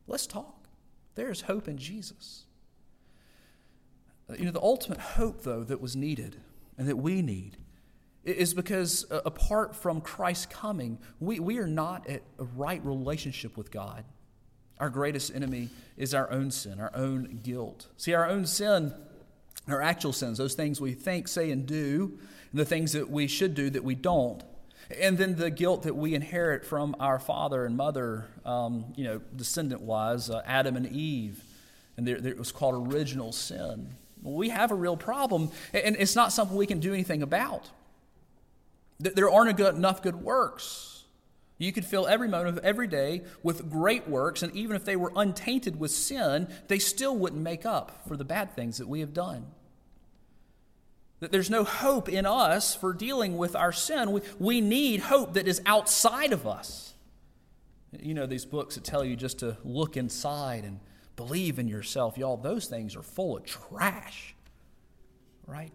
Let's 0.06 0.28
talk. 0.28 0.68
There's 1.16 1.40
hope 1.40 1.70
in 1.70 1.78
Jesus. 1.78 2.44
You 4.38 4.44
know, 4.44 4.52
the 4.52 4.62
ultimate 4.62 5.00
hope, 5.00 5.44
though, 5.44 5.64
that 5.64 5.80
was 5.80 5.96
needed 5.96 6.42
and 6.78 6.90
that 6.90 6.98
we 6.98 7.22
need 7.22 7.56
is 8.24 8.54
because 8.54 9.06
uh, 9.12 9.22
apart 9.26 9.76
from 9.76 10.02
Christ's 10.02 10.46
coming, 10.46 10.98
we, 11.20 11.40
we 11.40 11.58
are 11.58 11.68
not 11.68 12.10
at 12.10 12.22
a 12.40 12.44
right 12.44 12.84
relationship 12.86 13.58
with 13.58 13.72
God. 13.72 14.06
Our 14.80 14.90
greatest 14.90 15.34
enemy 15.36 15.70
is 15.98 16.14
our 16.14 16.30
own 16.32 16.52
sin, 16.52 16.80
our 16.80 16.92
own 16.96 17.40
guilt. 17.44 17.88
See, 17.98 18.14
our 18.14 18.28
own 18.28 18.46
sin 18.46 18.94
our 19.68 19.82
actual 19.82 20.14
sins, 20.14 20.38
those 20.38 20.56
things 20.56 20.82
we 20.82 20.94
think, 20.94 21.28
say, 21.28 21.52
and 21.52 21.66
do, 21.66 22.18
and 22.52 22.60
the 22.60 22.66
things 22.66 22.92
that 22.94 23.10
we 23.10 23.28
should 23.28 23.56
do 23.56 23.70
that 23.70 23.84
we 23.84 23.96
don't. 23.96 24.44
And 25.00 25.18
then 25.18 25.36
the 25.36 25.50
guilt 25.50 25.84
that 25.84 25.96
we 25.96 26.14
inherit 26.14 26.66
from 26.66 26.96
our 27.00 27.18
father 27.18 27.66
and 27.66 27.78
mother, 27.78 28.26
um, 28.46 28.94
you 28.96 29.06
know, 29.06 29.22
descendant 29.36 29.82
wise, 29.82 30.30
uh, 30.30 30.42
Adam 30.46 30.76
and 30.76 30.88
Eve. 30.88 31.42
And 31.96 32.06
there, 32.06 32.20
there, 32.20 32.34
it 32.34 32.38
was 32.38 32.52
called 32.52 32.94
original 32.94 33.32
sin. 33.32 33.96
We 34.22 34.50
have 34.50 34.72
a 34.72 34.76
real 34.76 34.98
problem, 34.98 35.52
and 35.74 35.96
it's 35.98 36.16
not 36.16 36.32
something 36.34 36.56
we 36.58 36.66
can 36.66 36.80
do 36.80 36.94
anything 36.94 37.22
about. 37.22 37.70
There 39.04 39.30
aren't 39.30 39.60
enough 39.60 40.02
good 40.02 40.16
works. 40.16 41.04
You 41.58 41.72
could 41.72 41.86
fill 41.86 42.08
every 42.08 42.28
moment 42.28 42.58
of 42.58 42.64
every 42.66 42.88
day 42.88 43.22
with 43.42 43.70
great 43.70 44.08
works, 44.08 44.44
and 44.44 44.54
even 44.56 44.76
if 44.76 44.86
they 44.86 44.96
were 44.96 45.12
untainted 45.16 45.80
with 45.80 45.92
sin, 45.92 46.48
they 46.68 46.80
still 46.80 47.16
wouldn't 47.16 47.42
make 47.42 47.66
up 47.66 48.06
for 48.08 48.18
the 48.18 48.26
bad 48.26 48.56
things 48.56 48.78
that 48.80 48.88
we 48.88 49.02
have 49.02 49.14
done. 49.14 49.46
That 51.20 51.32
there's 51.32 51.50
no 51.50 51.64
hope 51.64 52.10
in 52.10 52.26
us 52.26 52.76
for 52.76 52.92
dealing 52.92 53.38
with 53.38 53.56
our 53.56 53.72
sin. 53.72 54.12
We, 54.12 54.22
we 54.40 54.62
need 54.62 55.02
hope 55.02 55.36
that 55.36 55.48
is 55.48 55.62
outside 55.66 56.34
of 56.34 56.46
us. 56.46 56.96
You 57.98 58.14
know, 58.14 58.26
these 58.26 58.46
books 58.46 58.76
that 58.76 58.84
tell 58.84 59.06
you 59.06 59.16
just 59.16 59.40
to 59.40 59.56
look 59.64 59.96
inside 59.96 60.66
and 60.66 60.80
believe 61.16 61.60
in 61.60 61.68
yourself. 61.68 62.18
Y'all, 62.18 62.36
those 62.36 62.66
things 62.66 62.96
are 62.96 63.04
full 63.04 63.38
of 63.38 63.46
trash, 63.46 64.36
right? 65.46 65.72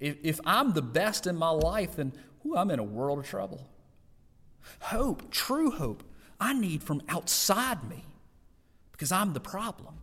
If, 0.00 0.16
if 0.22 0.40
I'm 0.44 0.72
the 0.72 0.82
best 0.82 1.26
in 1.26 1.36
my 1.36 1.50
life, 1.50 1.96
then 1.96 2.12
ooh, 2.44 2.56
I'm 2.56 2.70
in 2.70 2.78
a 2.78 2.84
world 2.84 3.18
of 3.18 3.26
trouble. 3.26 3.68
Hope, 4.80 5.30
true 5.30 5.70
hope, 5.70 6.02
I 6.40 6.52
need 6.52 6.82
from 6.82 7.02
outside 7.08 7.88
me 7.88 8.04
because 8.92 9.12
I'm 9.12 9.32
the 9.32 9.40
problem. 9.40 9.94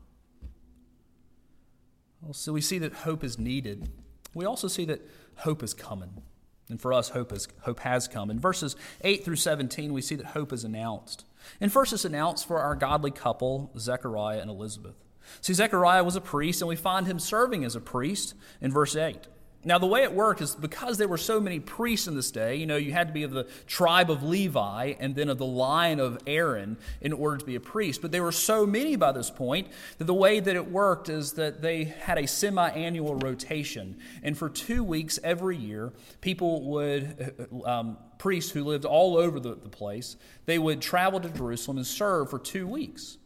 Well, 2.22 2.34
so 2.34 2.54
we 2.54 2.62
see 2.62 2.80
that 2.80 2.94
hope 2.94 3.24
is 3.24 3.38
needed. 3.38 3.90
We 4.34 4.46
also 4.46 4.68
see 4.68 4.86
that 4.86 5.02
hope 5.38 5.62
is 5.62 5.74
coming. 5.74 6.22
And 6.70 6.80
for 6.80 6.94
us, 6.94 7.10
hope, 7.10 7.34
is, 7.34 7.50
hope 7.62 7.82
has 7.82 8.08
come. 8.08 8.32
In 8.32 8.40
verses 8.40 8.78
8 9.02 9.26
through 9.26 9.36
17, 9.36 9.92
we 9.92 10.02
see 10.02 10.16
that 10.16 10.28
hope 10.28 10.54
is 10.54 10.64
announced. 10.64 11.26
And 11.60 11.72
first, 11.72 11.92
it's 11.92 12.06
announced 12.06 12.48
for 12.48 12.60
our 12.60 12.76
godly 12.76 13.12
couple, 13.12 13.72
Zechariah 13.78 14.40
and 14.40 14.50
Elizabeth. 14.50 14.96
See, 15.42 15.54
Zechariah 15.54 16.04
was 16.04 16.16
a 16.16 16.22
priest, 16.22 16.62
and 16.62 16.70
we 16.70 16.78
find 16.78 17.06
him 17.06 17.20
serving 17.20 17.66
as 17.66 17.76
a 17.76 17.82
priest 17.82 18.34
in 18.62 18.72
verse 18.72 18.96
8. 18.96 19.28
Now, 19.66 19.78
the 19.78 19.88
way 19.88 20.04
it 20.04 20.14
worked 20.14 20.42
is 20.42 20.56
because 20.56 20.98
there 20.98 21.08
were 21.08 21.18
so 21.18 21.40
many 21.40 21.60
priests 21.60 22.08
in 22.08 22.16
this 22.16 22.32
day, 22.32 22.56
you 22.56 22.66
know, 22.66 22.76
you 22.76 22.92
had 22.92 23.08
to 23.08 23.14
be 23.14 23.24
of 23.24 23.32
the 23.32 23.46
tribe 23.66 24.12
of 24.12 24.22
Levi 24.22 24.94
and 25.00 25.16
then 25.16 25.30
of 25.30 25.38
the 25.38 25.46
line 25.46 26.00
of 26.00 26.18
Aaron 26.28 26.78
in 27.00 27.14
order 27.14 27.38
to 27.38 27.46
be 27.46 27.56
a 27.56 27.62
priest. 27.62 28.02
But 28.02 28.12
there 28.12 28.24
were 28.24 28.34
so 28.34 28.66
many 28.66 28.98
by 28.98 29.14
this 29.14 29.30
point 29.30 29.68
that 30.00 30.06
the 30.06 30.14
way 30.14 30.42
that 30.42 30.56
it 30.56 30.70
worked 30.70 31.08
is 31.08 31.34
that 31.34 31.62
they 31.62 31.86
had 31.86 32.18
a 32.18 32.28
semi 32.28 32.70
annual 32.70 33.16
rotation. 33.16 33.98
And 34.22 34.38
for 34.38 34.50
two 34.50 34.84
weeks 34.84 35.18
every 35.24 35.56
year, 35.56 35.94
people 36.20 36.62
would, 36.72 37.48
uh, 37.66 37.70
um, 37.70 37.98
priests 38.18 38.52
who 38.52 38.64
lived 38.66 38.84
all 38.84 39.16
over 39.18 39.40
the, 39.40 39.56
the 39.56 39.70
place, 39.70 40.18
they 40.46 40.60
would 40.60 40.82
travel 40.82 41.22
to 41.22 41.30
Jerusalem 41.30 41.78
and 41.78 41.88
serve 41.88 42.30
for 42.30 42.40
two 42.40 42.68
weeks. 42.68 43.18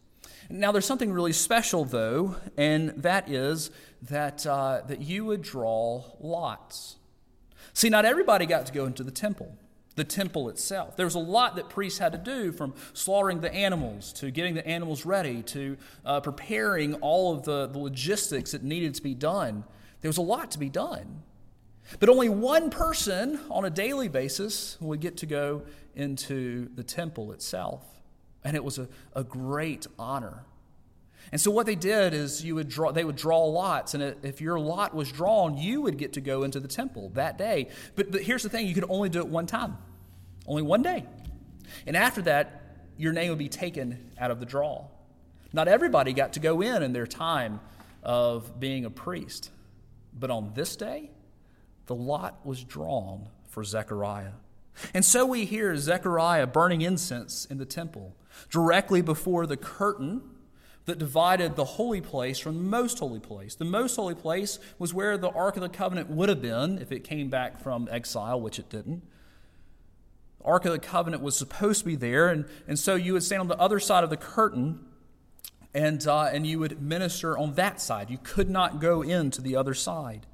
Now, 0.50 0.72
there's 0.72 0.86
something 0.86 1.12
really 1.12 1.34
special, 1.34 1.84
though, 1.84 2.36
and 2.56 2.90
that 2.92 3.30
is 3.30 3.70
that, 4.08 4.46
uh, 4.46 4.82
that 4.88 5.02
you 5.02 5.26
would 5.26 5.42
draw 5.42 6.04
lots. 6.20 6.98
See, 7.74 7.90
not 7.90 8.06
everybody 8.06 8.46
got 8.46 8.66
to 8.68 8.74
go 8.74 8.86
into 8.86 9.04
the 9.04 9.12
temple, 9.12 9.56
the 9.96 10.04
temple 10.04 10.50
itself. 10.50 10.96
There 10.96 11.06
was 11.06 11.16
a 11.16 11.20
lot 11.20 11.56
that 11.56 11.70
priests 11.70 12.00
had 12.00 12.12
to 12.14 12.18
do 12.18 12.52
from 12.52 12.74
slaughtering 12.94 13.42
the 13.42 13.54
animals 13.54 14.14
to 14.14 14.32
getting 14.32 14.56
the 14.56 14.68
animals 14.68 15.06
ready 15.06 15.44
to 15.44 15.78
uh, 16.06 16.20
preparing 16.22 16.96
all 16.96 17.34
of 17.34 17.44
the, 17.44 17.68
the 17.68 17.80
logistics 17.80 18.52
that 18.52 18.64
needed 18.64 18.96
to 18.96 19.02
be 19.02 19.14
done. 19.14 19.64
There 20.02 20.10
was 20.10 20.18
a 20.18 20.24
lot 20.24 20.52
to 20.52 20.60
be 20.60 20.70
done. 20.70 21.24
But 22.00 22.10
only 22.10 22.30
one 22.30 22.70
person 22.70 23.40
on 23.50 23.66
a 23.66 23.70
daily 23.70 24.08
basis 24.08 24.78
would 24.82 25.00
get 25.00 25.18
to 25.18 25.26
go 25.26 25.64
into 25.96 26.70
the 26.76 26.84
temple 26.84 27.32
itself. 27.32 27.86
And 28.44 28.56
it 28.56 28.64
was 28.64 28.78
a, 28.78 28.88
a 29.14 29.24
great 29.24 29.88
honor. 29.98 30.44
And 31.32 31.42
so 31.42 31.52
what 31.52 31.66
they 31.66 31.76
did 31.76 32.14
is 32.14 32.44
you 32.44 32.56
would 32.56 32.70
draw, 32.70 32.92
they 32.92 33.04
would 33.04 33.16
draw 33.16 33.44
lots, 33.46 33.94
and 33.94 34.16
if 34.24 34.40
your 34.40 34.60
lot 34.60 34.94
was 34.94 35.12
drawn, 35.12 35.58
you 35.58 35.82
would 35.82 35.98
get 35.98 36.14
to 36.14 36.22
go 36.22 36.44
into 36.44 36.60
the 36.60 36.68
temple 36.68 37.10
that 37.16 37.38
day. 37.38 37.68
But, 37.96 38.12
but 38.12 38.22
here's 38.22 38.44
the 38.44 38.50
thing: 38.50 38.68
you 38.68 38.74
could 38.74 38.86
only 38.90 39.10
do 39.10 39.20
it 39.20 39.28
one 39.28 39.46
time, 39.46 39.78
only 40.46 40.62
one 40.62 40.82
day, 40.82 41.06
and 41.86 41.98
after 41.98 42.22
that, 42.24 42.62
your 42.98 43.14
name 43.14 43.30
would 43.30 43.40
be 43.40 43.50
taken 43.50 44.12
out 44.18 44.32
of 44.32 44.40
the 44.40 44.46
draw. 44.46 44.86
Not 45.54 45.68
everybody 45.68 46.14
got 46.14 46.34
to 46.34 46.40
go 46.40 46.62
in 46.62 46.84
in 46.84 46.94
their 46.94 47.08
time 47.08 47.60
of 48.04 48.60
being 48.60 48.86
a 48.86 48.90
priest, 48.90 49.52
but 50.18 50.30
on 50.30 50.52
this 50.54 50.76
day, 50.76 51.12
the 51.88 51.96
lot 51.96 52.46
was 52.46 52.64
drawn 52.64 53.30
for 53.48 53.64
Zechariah. 53.64 54.34
And 54.94 55.04
so 55.04 55.26
we 55.26 55.46
hear 55.46 55.76
Zechariah 55.76 56.48
burning 56.48 56.82
incense 56.82 57.46
in 57.46 57.58
the 57.58 57.66
temple 57.66 58.16
directly 58.50 59.02
before 59.02 59.46
the 59.48 59.58
curtain 59.58 60.22
that 60.88 60.98
divided 60.98 61.56
the 61.56 61.66
holy 61.66 62.00
place 62.00 62.40
from 62.40 62.58
the 62.58 62.64
most 62.64 62.98
holy 63.00 63.20
place. 63.20 63.56
The 63.56 63.66
most 63.66 63.98
holy 63.98 64.16
place 64.16 64.58
was 64.80 64.94
where 64.94 65.18
the 65.18 65.30
Ark 65.30 65.58
of 65.58 65.62
the 65.62 65.70
Covenant 65.70 66.10
would 66.10 66.30
have 66.30 66.42
been 66.42 66.80
if 66.80 66.94
it 66.94 67.04
came 67.04 67.30
back 67.30 67.60
from 67.60 67.90
exile, 67.92 68.40
which 68.40 68.58
it 68.58 68.70
didn't. 68.70 69.04
The 70.40 70.46
Ark 70.46 70.66
of 70.66 70.72
the 70.72 70.80
Covenant 70.80 71.22
was 71.22 71.38
supposed 71.38 71.80
to 71.80 71.86
be 71.86 71.98
there, 71.98 72.30
and, 72.30 72.46
and 72.70 72.80
so 72.80 72.96
you 72.96 73.14
would 73.14 73.24
stand 73.24 73.42
on 73.42 73.48
the 73.50 73.60
other 73.60 73.82
side 73.82 74.06
of 74.06 74.10
the 74.10 74.18
curtain 74.18 74.80
and, 75.74 76.08
uh, 76.08 76.30
and 76.32 76.48
you 76.48 76.58
would 76.60 76.82
minister 76.82 77.38
on 77.38 77.56
that 77.56 77.82
side. 77.82 78.10
You 78.10 78.18
could 78.24 78.50
not 78.50 78.80
go 78.80 79.02
into 79.02 79.42
the 79.42 79.58
other 79.58 79.74
side. 79.74 80.26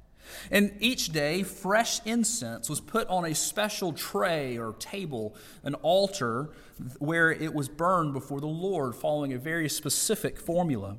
And 0.50 0.74
each 0.80 1.12
day, 1.12 1.42
fresh 1.42 2.00
incense 2.04 2.68
was 2.68 2.80
put 2.80 3.08
on 3.08 3.24
a 3.24 3.34
special 3.34 3.92
tray 3.92 4.58
or 4.58 4.72
table, 4.74 5.34
an 5.62 5.74
altar, 5.76 6.50
where 6.98 7.30
it 7.30 7.54
was 7.54 7.68
burned 7.68 8.12
before 8.12 8.40
the 8.40 8.46
Lord, 8.46 8.94
following 8.94 9.32
a 9.32 9.38
very 9.38 9.68
specific 9.68 10.38
formula. 10.38 10.96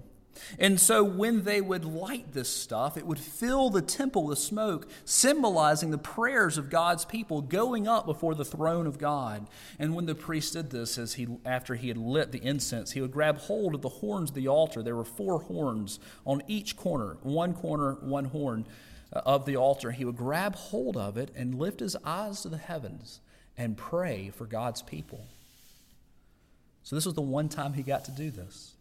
And 0.59 0.79
so, 0.79 1.03
when 1.03 1.43
they 1.43 1.61
would 1.61 1.85
light 1.85 2.33
this 2.33 2.49
stuff, 2.49 2.97
it 2.97 3.05
would 3.05 3.19
fill 3.19 3.69
the 3.69 3.81
temple 3.81 4.25
with 4.25 4.39
smoke, 4.39 4.87
symbolizing 5.05 5.91
the 5.91 5.97
prayers 5.97 6.57
of 6.57 6.69
God's 6.69 7.05
people 7.05 7.41
going 7.41 7.87
up 7.87 8.05
before 8.05 8.35
the 8.35 8.45
throne 8.45 8.87
of 8.87 8.97
God. 8.97 9.47
And 9.79 9.95
when 9.95 10.05
the 10.05 10.15
priest 10.15 10.53
did 10.53 10.71
this, 10.71 10.97
as 10.97 11.13
he, 11.13 11.27
after 11.45 11.75
he 11.75 11.87
had 11.87 11.97
lit 11.97 12.31
the 12.31 12.43
incense, 12.43 12.91
he 12.91 13.01
would 13.01 13.11
grab 13.11 13.37
hold 13.37 13.75
of 13.75 13.81
the 13.81 13.89
horns 13.89 14.29
of 14.29 14.35
the 14.35 14.47
altar. 14.47 14.83
There 14.83 14.95
were 14.95 15.05
four 15.05 15.39
horns 15.39 15.99
on 16.25 16.43
each 16.47 16.75
corner, 16.75 17.17
one 17.21 17.53
corner, 17.53 17.93
one 18.01 18.25
horn 18.25 18.65
Uh, 19.13 19.21
of 19.25 19.45
the 19.45 19.55
altar, 19.55 19.91
he 19.91 20.05
would 20.05 20.17
grab 20.17 20.55
hold 20.55 20.97
of 20.97 21.17
it 21.17 21.31
and 21.35 21.59
lift 21.59 21.79
his 21.79 21.95
eyes 22.03 22.41
to 22.41 22.49
the 22.49 22.57
heavens 22.57 23.19
and 23.57 23.77
pray 23.77 24.29
for 24.29 24.45
God's 24.45 24.81
people. 24.81 25.25
So, 26.83 26.95
this 26.95 27.05
was 27.05 27.15
the 27.15 27.21
one 27.21 27.49
time 27.49 27.73
he 27.73 27.83
got 27.83 28.05
to 28.05 28.11
do 28.11 28.29
this. 28.29 28.73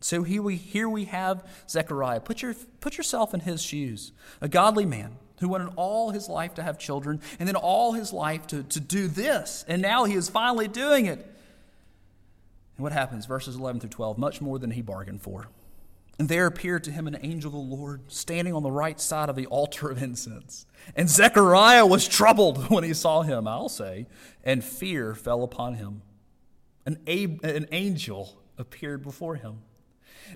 So, 0.00 0.22
here 0.22 0.42
we, 0.42 0.56
here 0.56 0.88
we 0.88 1.06
have 1.06 1.44
Zechariah. 1.68 2.20
Put, 2.20 2.42
your, 2.42 2.54
put 2.80 2.96
yourself 2.96 3.34
in 3.34 3.40
his 3.40 3.62
shoes. 3.62 4.12
A 4.40 4.48
godly 4.48 4.86
man 4.86 5.16
who 5.40 5.48
wanted 5.48 5.72
all 5.76 6.10
his 6.10 6.28
life 6.28 6.54
to 6.54 6.62
have 6.62 6.78
children 6.78 7.20
and 7.38 7.48
then 7.48 7.56
all 7.56 7.92
his 7.92 8.12
life 8.12 8.46
to, 8.48 8.62
to 8.62 8.80
do 8.80 9.08
this. 9.08 9.64
And 9.66 9.82
now 9.82 10.04
he 10.04 10.14
is 10.14 10.28
finally 10.28 10.68
doing 10.68 11.06
it. 11.06 11.18
And 11.18 12.84
what 12.84 12.92
happens? 12.92 13.26
Verses 13.26 13.56
11 13.56 13.80
through 13.80 13.90
12 13.90 14.18
much 14.18 14.40
more 14.40 14.58
than 14.58 14.70
he 14.70 14.82
bargained 14.82 15.20
for. 15.20 15.48
And 16.18 16.28
there 16.28 16.46
appeared 16.46 16.84
to 16.84 16.90
him 16.90 17.06
an 17.06 17.18
angel 17.22 17.48
of 17.48 17.68
the 17.68 17.76
Lord 17.76 18.12
standing 18.12 18.54
on 18.54 18.62
the 18.62 18.70
right 18.70 19.00
side 19.00 19.28
of 19.28 19.36
the 19.36 19.46
altar 19.46 19.90
of 19.90 20.02
incense. 20.02 20.66
And 20.94 21.08
Zechariah 21.08 21.86
was 21.86 22.06
troubled 22.06 22.68
when 22.70 22.84
he 22.84 22.94
saw 22.94 23.22
him, 23.22 23.48
I'll 23.48 23.68
say, 23.68 24.06
and 24.44 24.62
fear 24.62 25.14
fell 25.14 25.42
upon 25.42 25.74
him. 25.74 26.02
An, 26.84 26.98
an 27.06 27.66
angel 27.72 28.42
appeared 28.58 29.02
before 29.02 29.36
him. 29.36 29.60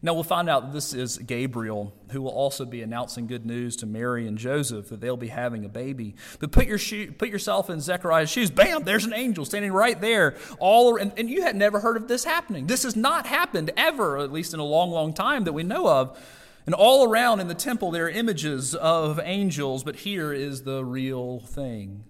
Now 0.03 0.15
we'll 0.15 0.23
find 0.23 0.49
out 0.49 0.73
this 0.73 0.93
is 0.93 1.19
Gabriel, 1.19 1.93
who 2.11 2.23
will 2.23 2.31
also 2.31 2.65
be 2.65 2.83
announcing 2.83 3.27
good 3.27 3.47
news 3.47 3.77
to 3.77 3.87
Mary 3.87 4.27
and 4.27 4.37
Joseph 4.39 4.89
that 4.89 5.01
they'll 5.01 5.17
be 5.17 5.29
having 5.29 5.65
a 5.65 5.69
baby. 5.69 6.15
But 6.39 6.53
put, 6.53 6.67
your 6.67 6.79
shoe, 6.79 7.13
put 7.13 7.29
yourself 7.29 7.71
in 7.71 7.81
Zechariah's 7.81 8.31
shoes. 8.31 8.51
Bam, 8.51 8.85
there's 8.85 9.05
an 9.05 9.15
angel 9.15 9.45
standing 9.45 9.73
right 9.73 10.01
there. 10.01 10.37
All 10.59 10.97
and, 10.97 11.13
and 11.17 11.31
you 11.31 11.43
had 11.43 11.57
never 11.57 11.81
heard 11.81 11.97
of 11.97 12.09
this 12.09 12.25
happening. 12.25 12.67
This 12.67 12.83
has 12.83 12.97
not 12.97 13.27
happened 13.27 13.71
ever, 13.77 14.19
at 14.19 14.33
least 14.33 14.55
in 14.55 14.61
a 14.61 14.65
long, 14.65 14.91
long 14.91 15.13
time 15.13 15.45
that 15.45 15.53
we 15.53 15.63
know 15.63 15.89
of. 15.89 16.19
And 16.67 16.75
all 16.75 17.09
around 17.09 17.41
in 17.41 17.49
the 17.49 17.55
temple, 17.55 17.93
there 17.93 18.07
are 18.07 18.11
images 18.11 18.75
of 18.75 19.21
angels, 19.23 19.85
but 19.85 19.97
here 19.97 20.33
is 20.33 20.63
the 20.63 20.85
real 20.85 21.39
thing. 21.39 22.05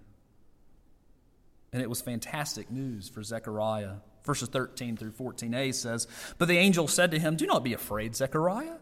And 1.73 1.83
it 1.83 1.91
was 1.91 2.01
fantastic 2.01 2.71
news 2.71 3.11
for 3.11 3.23
Zechariah. 3.23 3.97
Verses 4.27 4.49
13 4.49 4.97
through 4.97 5.13
14a 5.13 5.73
says, 5.75 6.07
But 6.37 6.49
the 6.49 6.59
angel 6.59 6.89
said 6.89 7.11
to 7.13 7.19
him, 7.19 7.37
Do 7.37 7.47
not 7.47 7.65
be 7.65 7.73
afraid, 7.73 8.17
Zechariah, 8.17 8.79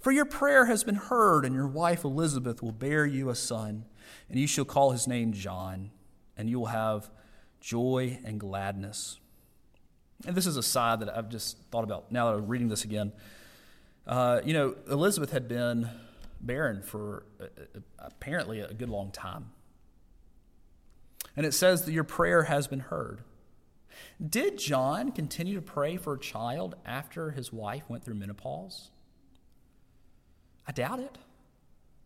for 0.00 0.10
your 0.10 0.24
prayer 0.24 0.66
has 0.66 0.82
been 0.82 0.96
heard, 0.96 1.44
and 1.44 1.54
your 1.54 1.68
wife 1.68 2.04
Elizabeth 2.04 2.62
will 2.62 2.72
bear 2.72 3.06
you 3.06 3.28
a 3.28 3.34
son, 3.34 3.84
and 4.28 4.38
you 4.38 4.46
shall 4.46 4.64
call 4.64 4.90
his 4.90 5.06
name 5.06 5.32
John, 5.32 5.90
and 6.36 6.48
you 6.48 6.58
will 6.58 6.66
have 6.66 7.10
joy 7.60 8.18
and 8.24 8.40
gladness. 8.40 9.18
And 10.26 10.34
this 10.34 10.46
is 10.46 10.56
a 10.56 10.62
side 10.62 11.00
that 11.00 11.14
I've 11.14 11.28
just 11.28 11.58
thought 11.70 11.84
about 11.84 12.10
now 12.10 12.30
that 12.30 12.38
I'm 12.38 12.48
reading 12.48 12.68
this 12.68 12.84
again. 12.84 13.12
Uh, 14.06 14.40
you 14.44 14.54
know, 14.54 14.76
Elizabeth 14.90 15.32
had 15.32 15.48
been 15.48 15.90
barren 16.40 16.82
for 16.82 17.24
apparently 17.98 18.60
a 18.60 18.72
good 18.72 18.88
long 18.88 19.10
time. 19.10 19.50
And 21.36 21.44
it 21.44 21.52
says 21.52 21.84
that 21.84 21.92
your 21.92 22.04
prayer 22.04 22.44
has 22.44 22.66
been 22.66 22.80
heard. 22.80 23.20
Did 24.24 24.58
John 24.58 25.12
continue 25.12 25.54
to 25.54 25.62
pray 25.62 25.96
for 25.96 26.14
a 26.14 26.18
child 26.18 26.74
after 26.84 27.30
his 27.30 27.52
wife 27.52 27.84
went 27.88 28.04
through 28.04 28.14
menopause? 28.14 28.90
I 30.66 30.72
doubt 30.72 31.00
it. 31.00 31.18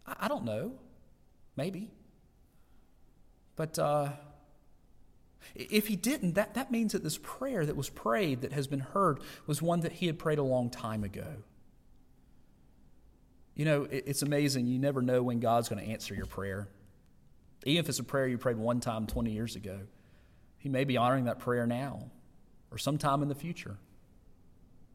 I 0.06 0.28
don't 0.28 0.44
know. 0.44 0.72
Maybe. 1.56 1.90
But 3.56 3.78
uh, 3.78 4.10
if 5.54 5.86
he 5.86 5.96
didn't, 5.96 6.34
that, 6.34 6.54
that 6.54 6.70
means 6.70 6.92
that 6.92 7.02
this 7.02 7.18
prayer 7.18 7.64
that 7.66 7.76
was 7.76 7.88
prayed, 7.88 8.42
that 8.42 8.52
has 8.52 8.66
been 8.66 8.80
heard, 8.80 9.20
was 9.46 9.60
one 9.60 9.80
that 9.80 9.92
he 9.92 10.06
had 10.06 10.18
prayed 10.18 10.38
a 10.38 10.42
long 10.42 10.70
time 10.70 11.04
ago. 11.04 11.26
You 13.54 13.64
know, 13.64 13.82
it, 13.84 14.04
it's 14.06 14.22
amazing. 14.22 14.66
You 14.66 14.78
never 14.78 15.02
know 15.02 15.22
when 15.22 15.40
God's 15.40 15.68
going 15.68 15.84
to 15.84 15.90
answer 15.90 16.14
your 16.14 16.26
prayer. 16.26 16.68
Even 17.66 17.84
if 17.84 17.88
it's 17.88 17.98
a 17.98 18.04
prayer 18.04 18.26
you 18.26 18.38
prayed 18.38 18.56
one 18.56 18.80
time 18.80 19.06
20 19.06 19.30
years 19.30 19.56
ago, 19.56 19.80
He 20.60 20.68
may 20.68 20.84
be 20.84 20.96
honoring 20.96 21.24
that 21.24 21.38
prayer 21.38 21.66
now 21.66 22.10
or 22.70 22.78
sometime 22.78 23.22
in 23.22 23.28
the 23.28 23.34
future, 23.34 23.78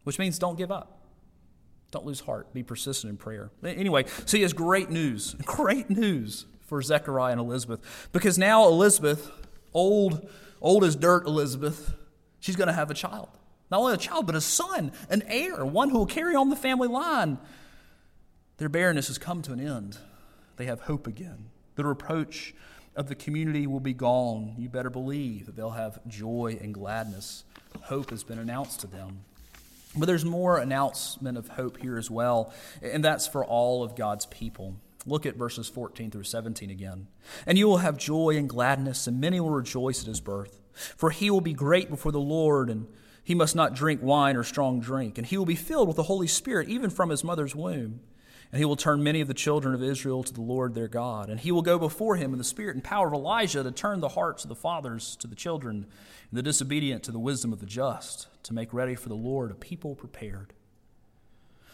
which 0.04 0.18
means 0.18 0.40
don't 0.40 0.58
give 0.58 0.72
up. 0.72 1.02
Don't 1.92 2.06
lose 2.06 2.22
heart. 2.22 2.54
Be 2.54 2.64
persistent 2.64 3.10
in 3.10 3.18
prayer. 3.18 3.52
Anyway, 3.64 4.06
so 4.26 4.38
he 4.38 4.44
has 4.44 4.54
great 4.54 4.90
news, 4.90 5.34
great 5.46 5.90
news 5.90 6.46
for 6.62 6.82
Zechariah 6.82 7.32
and 7.32 7.42
Elizabeth 7.42 8.10
because 8.12 8.38
now 8.38 8.68
Elizabeth, 8.68 9.32
old, 9.74 10.30
old 10.62 10.84
as 10.84 10.96
dirt 10.96 11.26
Elizabeth, 11.26 11.94
she's 12.40 12.56
going 12.56 12.68
to 12.68 12.74
have 12.74 12.92
a 12.92 12.96
child. 12.96 13.30
Not 13.72 13.80
only 13.80 13.96
a 13.96 13.98
child, 13.98 14.28
but 14.28 14.36
a 14.36 14.42
son, 14.42 14.92
an 15.10 15.24
heir, 15.28 15.66
one 15.66 15.90
who 15.90 15.98
will 15.98 16.06
carry 16.06 16.36
on 16.36 16.50
the 16.50 16.56
family 16.56 16.88
line. 16.88 17.40
Their 18.58 18.70
barrenness 18.70 19.08
has 19.08 19.18
come 19.18 19.42
to 19.42 19.54
an 19.54 19.60
end. 19.60 19.98
They 20.58 20.66
have 20.66 20.82
hope 20.82 21.08
again. 21.08 21.50
The 21.76 21.84
reproach 21.84 22.54
of 22.96 23.08
the 23.08 23.16
community 23.16 23.68
will 23.68 23.80
be 23.80 23.94
gone. 23.94 24.56
You 24.58 24.70
better 24.70 24.90
believe 24.90 25.46
that 25.46 25.56
they'll 25.56 25.72
have 25.72 26.00
joy 26.08 26.58
and 26.62 26.74
gladness. 26.74 27.44
Hope 27.84 28.10
has 28.10 28.24
been 28.24 28.40
announced 28.40 28.80
to 28.82 28.88
them. 28.88 29.26
But 29.98 30.08
there's 30.08 30.26
more 30.26 30.58
announcement 30.58 31.38
of 31.38 31.48
hope 31.50 31.78
here 31.82 31.98
as 31.98 32.12
well, 32.12 32.54
and 32.82 33.04
that's 33.04 33.28
for 33.28 33.46
all 33.46 33.84
of 33.84 33.96
God's 33.96 34.26
people. 34.26 34.76
Look 35.06 35.26
at 35.26 35.36
verses 35.36 35.70
14 35.70 36.12
through 36.12 36.24
17 36.24 36.70
again. 36.70 37.08
And 37.46 37.58
you 37.58 37.68
will 37.68 37.78
have 37.78 37.98
joy 37.98 38.36
and 38.38 38.50
gladness, 38.50 39.08
and 39.08 39.22
many 39.22 39.40
will 39.40 39.52
rejoice 39.52 40.02
at 40.02 40.08
his 40.08 40.20
birth. 40.20 40.62
For 40.74 41.12
he 41.12 41.30
will 41.30 41.42
be 41.42 41.54
great 41.54 41.90
before 41.90 42.12
the 42.12 42.20
Lord, 42.20 42.70
and 42.70 42.88
he 43.24 43.36
must 43.36 43.56
not 43.56 43.76
drink 43.76 44.02
wine 44.04 44.36
or 44.36 44.44
strong 44.44 44.80
drink. 44.80 45.18
And 45.18 45.26
he 45.26 45.38
will 45.38 45.46
be 45.46 45.56
filled 45.56 45.88
with 45.88 45.98
the 45.98 46.04
Holy 46.04 46.28
Spirit, 46.28 46.68
even 46.68 46.90
from 46.90 47.10
his 47.10 47.24
mother's 47.24 47.56
womb. 47.56 48.02
And 48.56 48.62
he 48.62 48.66
will 48.66 48.78
turn 48.78 49.04
many 49.04 49.20
of 49.20 49.28
the 49.28 49.34
children 49.34 49.76
of 49.76 49.84
Israel 49.84 50.24
to 50.24 50.34
the 50.34 50.40
Lord 50.40 50.76
their 50.76 50.88
God. 50.88 51.30
And 51.30 51.42
he 51.42 51.52
will 51.52 51.62
go 51.62 51.78
before 51.78 52.16
him 52.16 52.32
in 52.32 52.38
the 52.38 52.46
spirit 52.46 52.74
and 52.74 52.82
power 52.82 53.08
of 53.08 53.14
Elijah 53.14 53.62
to 53.62 53.70
turn 53.70 54.00
the 54.00 54.08
hearts 54.08 54.46
of 54.46 54.48
the 54.48 54.56
fathers 54.56 55.18
to 55.18 55.28
the 55.28 55.36
children, 55.36 55.86
and 56.30 56.38
the 56.38 56.42
disobedient 56.42 57.04
to 57.04 57.12
the 57.12 57.20
wisdom 57.20 57.52
of 57.52 57.60
the 57.60 57.66
just, 57.66 58.30
to 58.44 58.54
make 58.54 58.74
ready 58.74 58.96
for 58.96 59.10
the 59.10 59.16
Lord 59.16 59.52
a 59.52 59.56
people 59.56 59.94
prepared. 59.94 60.54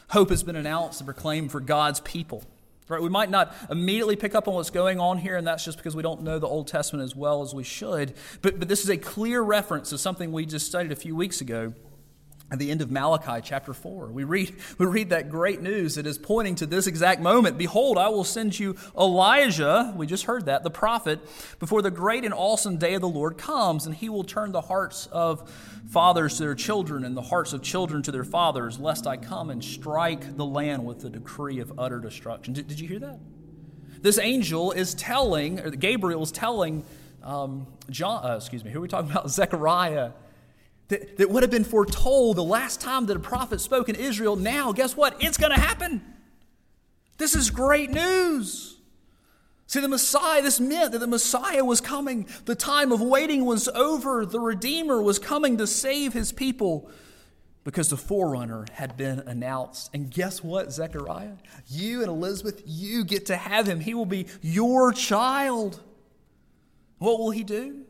Hope 0.10 0.32
has 0.32 0.42
been 0.42 0.56
announced 0.56 1.02
and 1.02 1.06
proclaimed 1.06 1.52
for 1.52 1.60
God's 1.60 2.00
people. 2.00 2.44
Right? 2.88 3.00
We 3.00 3.10
might 3.10 3.30
not 3.30 3.56
immediately 3.70 4.16
pick 4.16 4.34
up 4.34 4.48
on 4.48 4.56
what's 4.56 4.72
going 4.72 5.00
on 5.00 5.20
here, 5.20 5.38
and 5.38 5.46
that's 5.46 5.64
just 5.64 5.78
because 5.78 5.96
we 5.96 6.02
don't 6.02 6.24
know 6.24 6.40
the 6.40 6.48
Old 6.48 6.68
Testament 6.68 7.04
as 7.04 7.16
well 7.16 7.44
as 7.44 7.54
we 7.54 7.64
should. 7.64 8.16
But, 8.42 8.58
but 8.58 8.68
this 8.68 8.82
is 8.84 8.90
a 8.90 8.98
clear 8.98 9.44
reference 9.44 9.92
to 9.92 10.00
something 10.00 10.32
we 10.32 10.48
just 10.48 10.66
studied 10.66 10.92
a 10.92 10.96
few 10.96 11.16
weeks 11.16 11.42
ago 11.42 11.76
at 12.52 12.60
the 12.60 12.70
end 12.70 12.82
of 12.82 12.92
Malachi 12.92 13.42
chapter 13.42 13.74
4. 13.74 14.08
We 14.08 14.26
read, 14.26 14.54
we 14.78 14.86
read 14.86 15.10
that 15.10 15.30
great 15.30 15.62
news 15.62 15.96
that 15.96 16.06
is 16.06 16.18
pointing 16.18 16.56
to 16.56 16.66
this 16.66 16.86
exact 16.86 17.22
moment. 17.22 17.58
Behold, 17.58 17.98
I 17.98 18.10
will 18.10 18.26
send 18.26 18.60
you 18.60 18.76
Elijah, 18.98 19.94
we 19.96 20.06
just 20.06 20.26
heard 20.26 20.46
that, 20.46 20.64
the 20.64 20.70
prophet, 20.70 21.20
before 21.60 21.82
the 21.82 21.92
great 21.92 22.26
and 22.26 22.34
awesome 22.34 22.78
day 22.78 22.94
of 22.94 23.02
the 23.02 23.08
Lord 23.08 23.38
comes, 23.38 23.86
and 23.86 23.96
he 23.96 24.10
will 24.10 24.26
turn 24.26 24.52
the 24.52 24.62
hearts 24.62 25.08
of 25.08 25.50
fathers 25.90 26.38
to 26.38 26.44
their 26.44 26.56
children 26.56 27.06
and 27.06 27.16
the 27.16 27.22
hearts 27.22 27.54
of 27.54 27.62
children 27.62 28.04
to 28.04 28.12
their 28.12 28.26
fathers, 28.26 28.80
lest 28.80 29.08
I 29.08 29.16
come 29.16 29.50
and 29.50 29.64
strike 29.64 30.36
the 30.36 30.46
land 30.46 30.86
with 30.86 31.00
the 31.00 31.10
decree 31.10 31.60
of 31.60 31.80
utter 31.80 32.00
destruction. 32.00 32.54
Did, 32.54 32.68
did 32.68 32.80
you 32.80 32.88
hear 32.88 33.00
that? 33.00 33.20
This 34.02 34.18
angel 34.18 34.72
is 34.72 34.94
telling, 34.96 35.60
or 35.60 35.70
Gabriel 35.70 36.24
is 36.24 36.32
telling 36.32 36.84
um, 37.24 37.68
John, 37.90 38.26
uh, 38.26 38.36
excuse 38.36 38.64
me, 38.64 38.72
who 38.72 38.80
are 38.80 38.82
we 38.82 38.88
talking 38.88 39.12
about? 39.12 39.30
Zechariah 39.30 40.12
that, 40.92 41.18
that 41.18 41.30
would 41.30 41.42
have 41.42 41.50
been 41.50 41.64
foretold 41.64 42.36
the 42.36 42.44
last 42.44 42.80
time 42.80 43.08
that 43.08 43.18
a 43.18 43.20
prophet 43.20 43.60
spoke 43.60 43.90
in 43.90 43.96
Israel. 43.96 44.36
Now, 44.36 44.72
guess 44.72 44.96
what? 44.96 45.16
It's 45.20 45.38
going 45.38 45.52
to 45.52 45.60
happen. 45.60 46.02
This 47.18 47.36
is 47.36 47.50
great 47.50 47.90
news. 47.90 48.78
See, 49.68 49.80
the 49.80 49.88
Messiah, 49.88 50.42
this 50.42 50.60
meant 50.60 50.92
that 50.92 51.00
the 51.00 51.08
Messiah 51.08 51.64
was 51.64 51.80
coming. 51.80 52.28
The 52.46 52.56
time 52.56 52.92
of 52.92 53.02
waiting 53.02 53.46
was 53.46 53.70
over. 53.70 54.26
The 54.26 54.40
Redeemer 54.40 55.02
was 55.02 55.18
coming 55.18 55.58
to 55.58 55.66
save 55.66 56.12
his 56.14 56.32
people 56.34 56.90
because 57.64 57.90
the 57.90 57.98
forerunner 57.98 58.66
had 58.74 58.98
been 58.98 59.20
announced. 59.20 59.90
And 59.94 60.12
guess 60.12 60.44
what, 60.44 60.74
Zechariah? 60.74 61.38
You 61.70 62.02
and 62.02 62.10
Elizabeth, 62.10 62.62
you 62.66 63.06
get 63.06 63.28
to 63.28 63.38
have 63.38 63.66
him. 63.66 63.80
He 63.80 63.94
will 63.94 64.06
be 64.06 64.28
your 64.42 64.92
child. 64.92 65.80
What 66.98 67.20
will 67.20 67.32
he 67.32 67.44
do? 67.44 67.86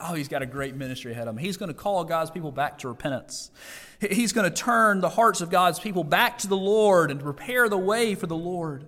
Oh, 0.00 0.14
he's 0.14 0.28
got 0.28 0.42
a 0.42 0.46
great 0.46 0.74
ministry 0.74 1.12
ahead 1.12 1.28
of 1.28 1.36
him. 1.36 1.38
He's 1.38 1.56
going 1.56 1.68
to 1.68 1.74
call 1.74 2.04
God's 2.04 2.30
people 2.30 2.52
back 2.52 2.78
to 2.78 2.88
repentance. 2.88 3.50
He's 4.00 4.32
going 4.32 4.50
to 4.50 4.56
turn 4.56 5.00
the 5.00 5.08
hearts 5.08 5.40
of 5.40 5.50
God's 5.50 5.78
people 5.78 6.04
back 6.04 6.38
to 6.38 6.48
the 6.48 6.56
Lord 6.56 7.10
and 7.10 7.20
prepare 7.20 7.68
the 7.68 7.78
way 7.78 8.14
for 8.14 8.26
the 8.26 8.36
Lord. 8.36 8.86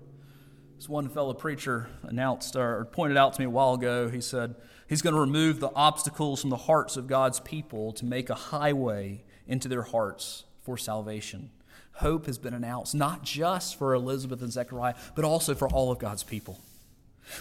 As 0.79 0.88
one 0.88 1.09
fellow 1.09 1.35
preacher 1.35 1.88
announced 2.03 2.57
or 2.57 2.87
pointed 2.87 3.17
out 3.17 3.35
to 3.35 3.40
me 3.40 3.47
a 3.47 3.51
while 3.51 3.75
ago, 3.75 4.09
he 4.09 4.21
said, 4.21 4.55
He's 4.88 5.03
going 5.03 5.14
to 5.14 5.21
remove 5.21 5.61
the 5.61 5.73
obstacles 5.75 6.40
from 6.40 6.51
the 6.51 6.57
hearts 6.57 6.97
of 6.97 7.07
God's 7.07 7.40
people 7.40 7.93
to 7.93 8.05
make 8.05 8.29
a 8.29 8.35
highway 8.35 9.25
into 9.47 9.69
their 9.69 9.83
hearts 9.83 10.45
for 10.62 10.77
salvation. 10.77 11.51
Hope 11.99 12.27
has 12.27 12.38
been 12.38 12.55
announced, 12.55 12.95
not 12.95 13.23
just 13.23 13.79
for 13.79 13.95
Elizabeth 13.95 14.43
and 14.43 14.53
Zechariah, 14.53 14.95
but 15.14 15.25
also 15.25 15.55
for 15.55 15.69
all 15.69 15.93
of 15.93 15.99
God's 15.99 16.23
people. 16.23 16.61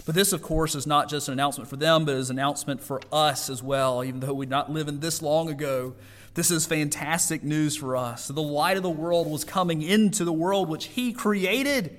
But 0.06 0.14
this, 0.14 0.32
of 0.32 0.42
course, 0.42 0.74
is 0.74 0.86
not 0.86 1.08
just 1.08 1.28
an 1.28 1.32
announcement 1.32 1.68
for 1.68 1.76
them, 1.76 2.04
but 2.04 2.14
is 2.14 2.30
an 2.30 2.38
announcement 2.38 2.82
for 2.82 3.00
us 3.12 3.50
as 3.50 3.62
well, 3.62 4.02
even 4.02 4.20
though 4.20 4.34
we're 4.34 4.48
not 4.48 4.70
living 4.70 5.00
this 5.00 5.22
long 5.22 5.48
ago. 5.48 5.94
This 6.34 6.50
is 6.50 6.66
fantastic 6.66 7.44
news 7.44 7.76
for 7.76 7.96
us. 7.96 8.28
The 8.28 8.42
light 8.42 8.76
of 8.76 8.82
the 8.82 8.90
world 8.90 9.30
was 9.30 9.44
coming 9.44 9.82
into 9.82 10.24
the 10.24 10.32
world 10.32 10.68
which 10.68 10.86
He 10.86 11.12
created. 11.12 11.96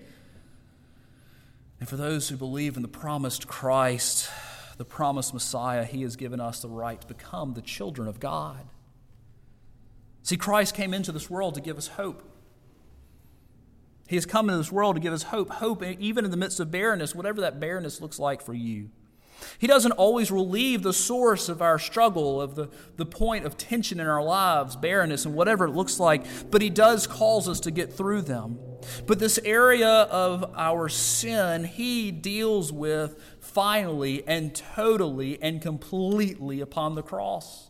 And 1.79 1.87
for 1.87 1.95
those 1.95 2.29
who 2.29 2.35
believe 2.35 2.75
in 2.75 2.81
the 2.81 2.87
promised 2.87 3.47
Christ, 3.47 4.29
the 4.77 4.85
promised 4.85 5.33
Messiah, 5.33 5.85
He 5.85 6.01
has 6.01 6.15
given 6.15 6.39
us 6.39 6.61
the 6.61 6.69
right 6.69 6.99
to 6.99 7.07
become 7.07 7.53
the 7.53 7.61
children 7.61 8.07
of 8.07 8.19
God. 8.19 8.65
See, 10.23 10.37
Christ 10.37 10.73
came 10.75 10.93
into 10.93 11.11
this 11.11 11.29
world 11.29 11.55
to 11.55 11.61
give 11.61 11.77
us 11.77 11.87
hope. 11.87 12.23
He 14.07 14.15
has 14.15 14.25
come 14.25 14.49
into 14.49 14.57
this 14.57 14.71
world 14.71 14.95
to 14.95 15.01
give 15.01 15.13
us 15.13 15.23
hope, 15.23 15.49
hope 15.49 15.83
even 15.83 16.25
in 16.25 16.31
the 16.31 16.37
midst 16.37 16.59
of 16.59 16.71
barrenness, 16.71 17.15
whatever 17.15 17.41
that 17.41 17.59
barrenness 17.59 18.01
looks 18.01 18.19
like 18.19 18.41
for 18.41 18.53
you. 18.53 18.89
He 19.57 19.67
doesn't 19.67 19.91
always 19.93 20.31
relieve 20.31 20.83
the 20.83 20.93
source 20.93 21.49
of 21.49 21.61
our 21.61 21.79
struggle, 21.79 22.41
of 22.41 22.55
the, 22.55 22.69
the 22.97 23.05
point 23.05 23.45
of 23.45 23.57
tension 23.57 23.99
in 23.99 24.07
our 24.07 24.23
lives, 24.23 24.75
barrenness, 24.75 25.25
and 25.25 25.35
whatever 25.35 25.65
it 25.65 25.71
looks 25.71 25.99
like, 25.99 26.25
but 26.51 26.61
He 26.61 26.69
does 26.69 27.07
cause 27.07 27.49
us 27.49 27.59
to 27.61 27.71
get 27.71 27.91
through 27.93 28.21
them. 28.21 28.59
But 29.07 29.19
this 29.19 29.39
area 29.43 29.89
of 29.89 30.53
our 30.55 30.89
sin, 30.89 31.65
He 31.65 32.11
deals 32.11 32.71
with 32.71 33.19
finally 33.39 34.25
and 34.27 34.53
totally 34.55 35.41
and 35.41 35.61
completely 35.61 36.61
upon 36.61 36.95
the 36.95 37.03
cross. 37.03 37.69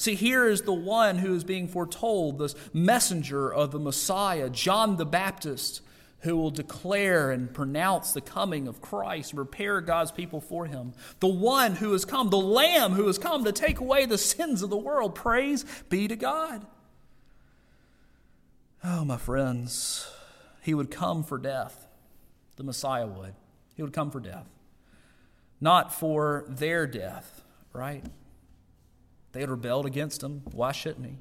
See, 0.00 0.14
here 0.14 0.48
is 0.48 0.62
the 0.62 0.72
one 0.72 1.18
who 1.18 1.34
is 1.34 1.44
being 1.44 1.68
foretold, 1.68 2.38
this 2.38 2.54
messenger 2.72 3.52
of 3.52 3.70
the 3.70 3.78
Messiah, 3.78 4.48
John 4.48 4.96
the 4.96 5.04
Baptist, 5.04 5.82
who 6.20 6.38
will 6.38 6.48
declare 6.48 7.30
and 7.30 7.52
pronounce 7.52 8.12
the 8.12 8.22
coming 8.22 8.66
of 8.66 8.80
Christ, 8.80 9.34
prepare 9.34 9.82
God's 9.82 10.10
people 10.10 10.40
for 10.40 10.64
him. 10.64 10.94
The 11.18 11.28
one 11.28 11.76
who 11.76 11.92
has 11.92 12.06
come, 12.06 12.30
the 12.30 12.38
Lamb 12.38 12.92
who 12.92 13.08
has 13.08 13.18
come 13.18 13.44
to 13.44 13.52
take 13.52 13.78
away 13.78 14.06
the 14.06 14.16
sins 14.16 14.62
of 14.62 14.70
the 14.70 14.76
world. 14.78 15.14
Praise 15.14 15.66
be 15.90 16.08
to 16.08 16.16
God. 16.16 16.66
Oh, 18.82 19.04
my 19.04 19.18
friends, 19.18 20.10
he 20.62 20.72
would 20.72 20.90
come 20.90 21.22
for 21.22 21.36
death. 21.36 21.86
The 22.56 22.62
Messiah 22.62 23.06
would. 23.06 23.34
He 23.76 23.82
would 23.82 23.92
come 23.92 24.10
for 24.10 24.20
death. 24.20 24.46
Not 25.60 25.92
for 25.92 26.46
their 26.48 26.86
death, 26.86 27.42
right? 27.74 28.02
They 29.32 29.40
had 29.40 29.50
rebelled 29.50 29.86
against 29.86 30.22
him. 30.22 30.42
Why 30.52 30.72
shouldn't 30.72 31.06
he? 31.06 31.18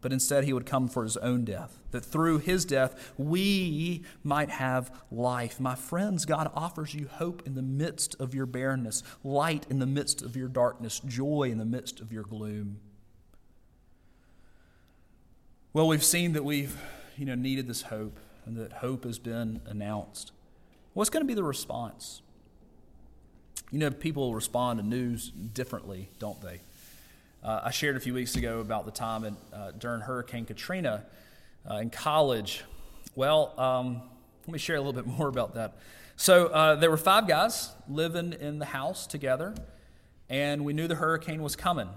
But 0.00 0.12
instead, 0.12 0.44
he 0.44 0.52
would 0.52 0.64
come 0.64 0.88
for 0.88 1.02
his 1.02 1.18
own 1.18 1.44
death, 1.44 1.78
that 1.90 2.04
through 2.04 2.38
his 2.38 2.64
death, 2.64 3.12
we 3.18 4.02
might 4.24 4.48
have 4.48 4.90
life. 5.10 5.60
My 5.60 5.74
friends, 5.74 6.24
God 6.24 6.50
offers 6.54 6.94
you 6.94 7.06
hope 7.06 7.42
in 7.46 7.54
the 7.54 7.62
midst 7.62 8.18
of 8.18 8.34
your 8.34 8.46
barrenness, 8.46 9.02
light 9.22 9.66
in 9.68 9.78
the 9.78 9.86
midst 9.86 10.22
of 10.22 10.36
your 10.36 10.48
darkness, 10.48 11.00
joy 11.00 11.50
in 11.52 11.58
the 11.58 11.66
midst 11.66 12.00
of 12.00 12.12
your 12.12 12.22
gloom. 12.22 12.80
Well, 15.74 15.86
we've 15.86 16.04
seen 16.04 16.32
that 16.32 16.44
we've 16.44 16.76
you 17.18 17.26
know, 17.26 17.34
needed 17.34 17.68
this 17.68 17.82
hope 17.82 18.18
and 18.46 18.56
that 18.56 18.72
hope 18.72 19.04
has 19.04 19.18
been 19.18 19.60
announced. 19.66 20.32
What's 20.94 21.10
going 21.10 21.22
to 21.22 21.28
be 21.28 21.34
the 21.34 21.44
response? 21.44 22.22
You 23.70 23.78
know, 23.78 23.90
people 23.90 24.34
respond 24.34 24.80
to 24.80 24.86
news 24.86 25.30
differently, 25.30 26.08
don't 26.18 26.40
they? 26.40 26.60
Uh, 27.42 27.60
I 27.64 27.70
shared 27.70 27.96
a 27.96 28.00
few 28.00 28.12
weeks 28.12 28.36
ago 28.36 28.60
about 28.60 28.84
the 28.84 28.90
time 28.90 29.24
in, 29.24 29.36
uh, 29.52 29.70
during 29.78 30.02
Hurricane 30.02 30.44
Katrina 30.44 31.06
uh, 31.68 31.76
in 31.76 31.88
college. 31.88 32.64
Well, 33.14 33.58
um, 33.58 34.02
let 34.46 34.52
me 34.52 34.58
share 34.58 34.76
a 34.76 34.80
little 34.80 34.92
bit 34.92 35.06
more 35.18 35.28
about 35.28 35.54
that. 35.54 35.78
So, 36.16 36.48
uh, 36.48 36.74
there 36.74 36.90
were 36.90 36.98
five 36.98 37.26
guys 37.26 37.70
living 37.88 38.34
in 38.34 38.58
the 38.58 38.66
house 38.66 39.06
together, 39.06 39.54
and 40.28 40.66
we 40.66 40.74
knew 40.74 40.86
the 40.86 40.96
hurricane 40.96 41.42
was 41.42 41.56
coming. 41.56 41.88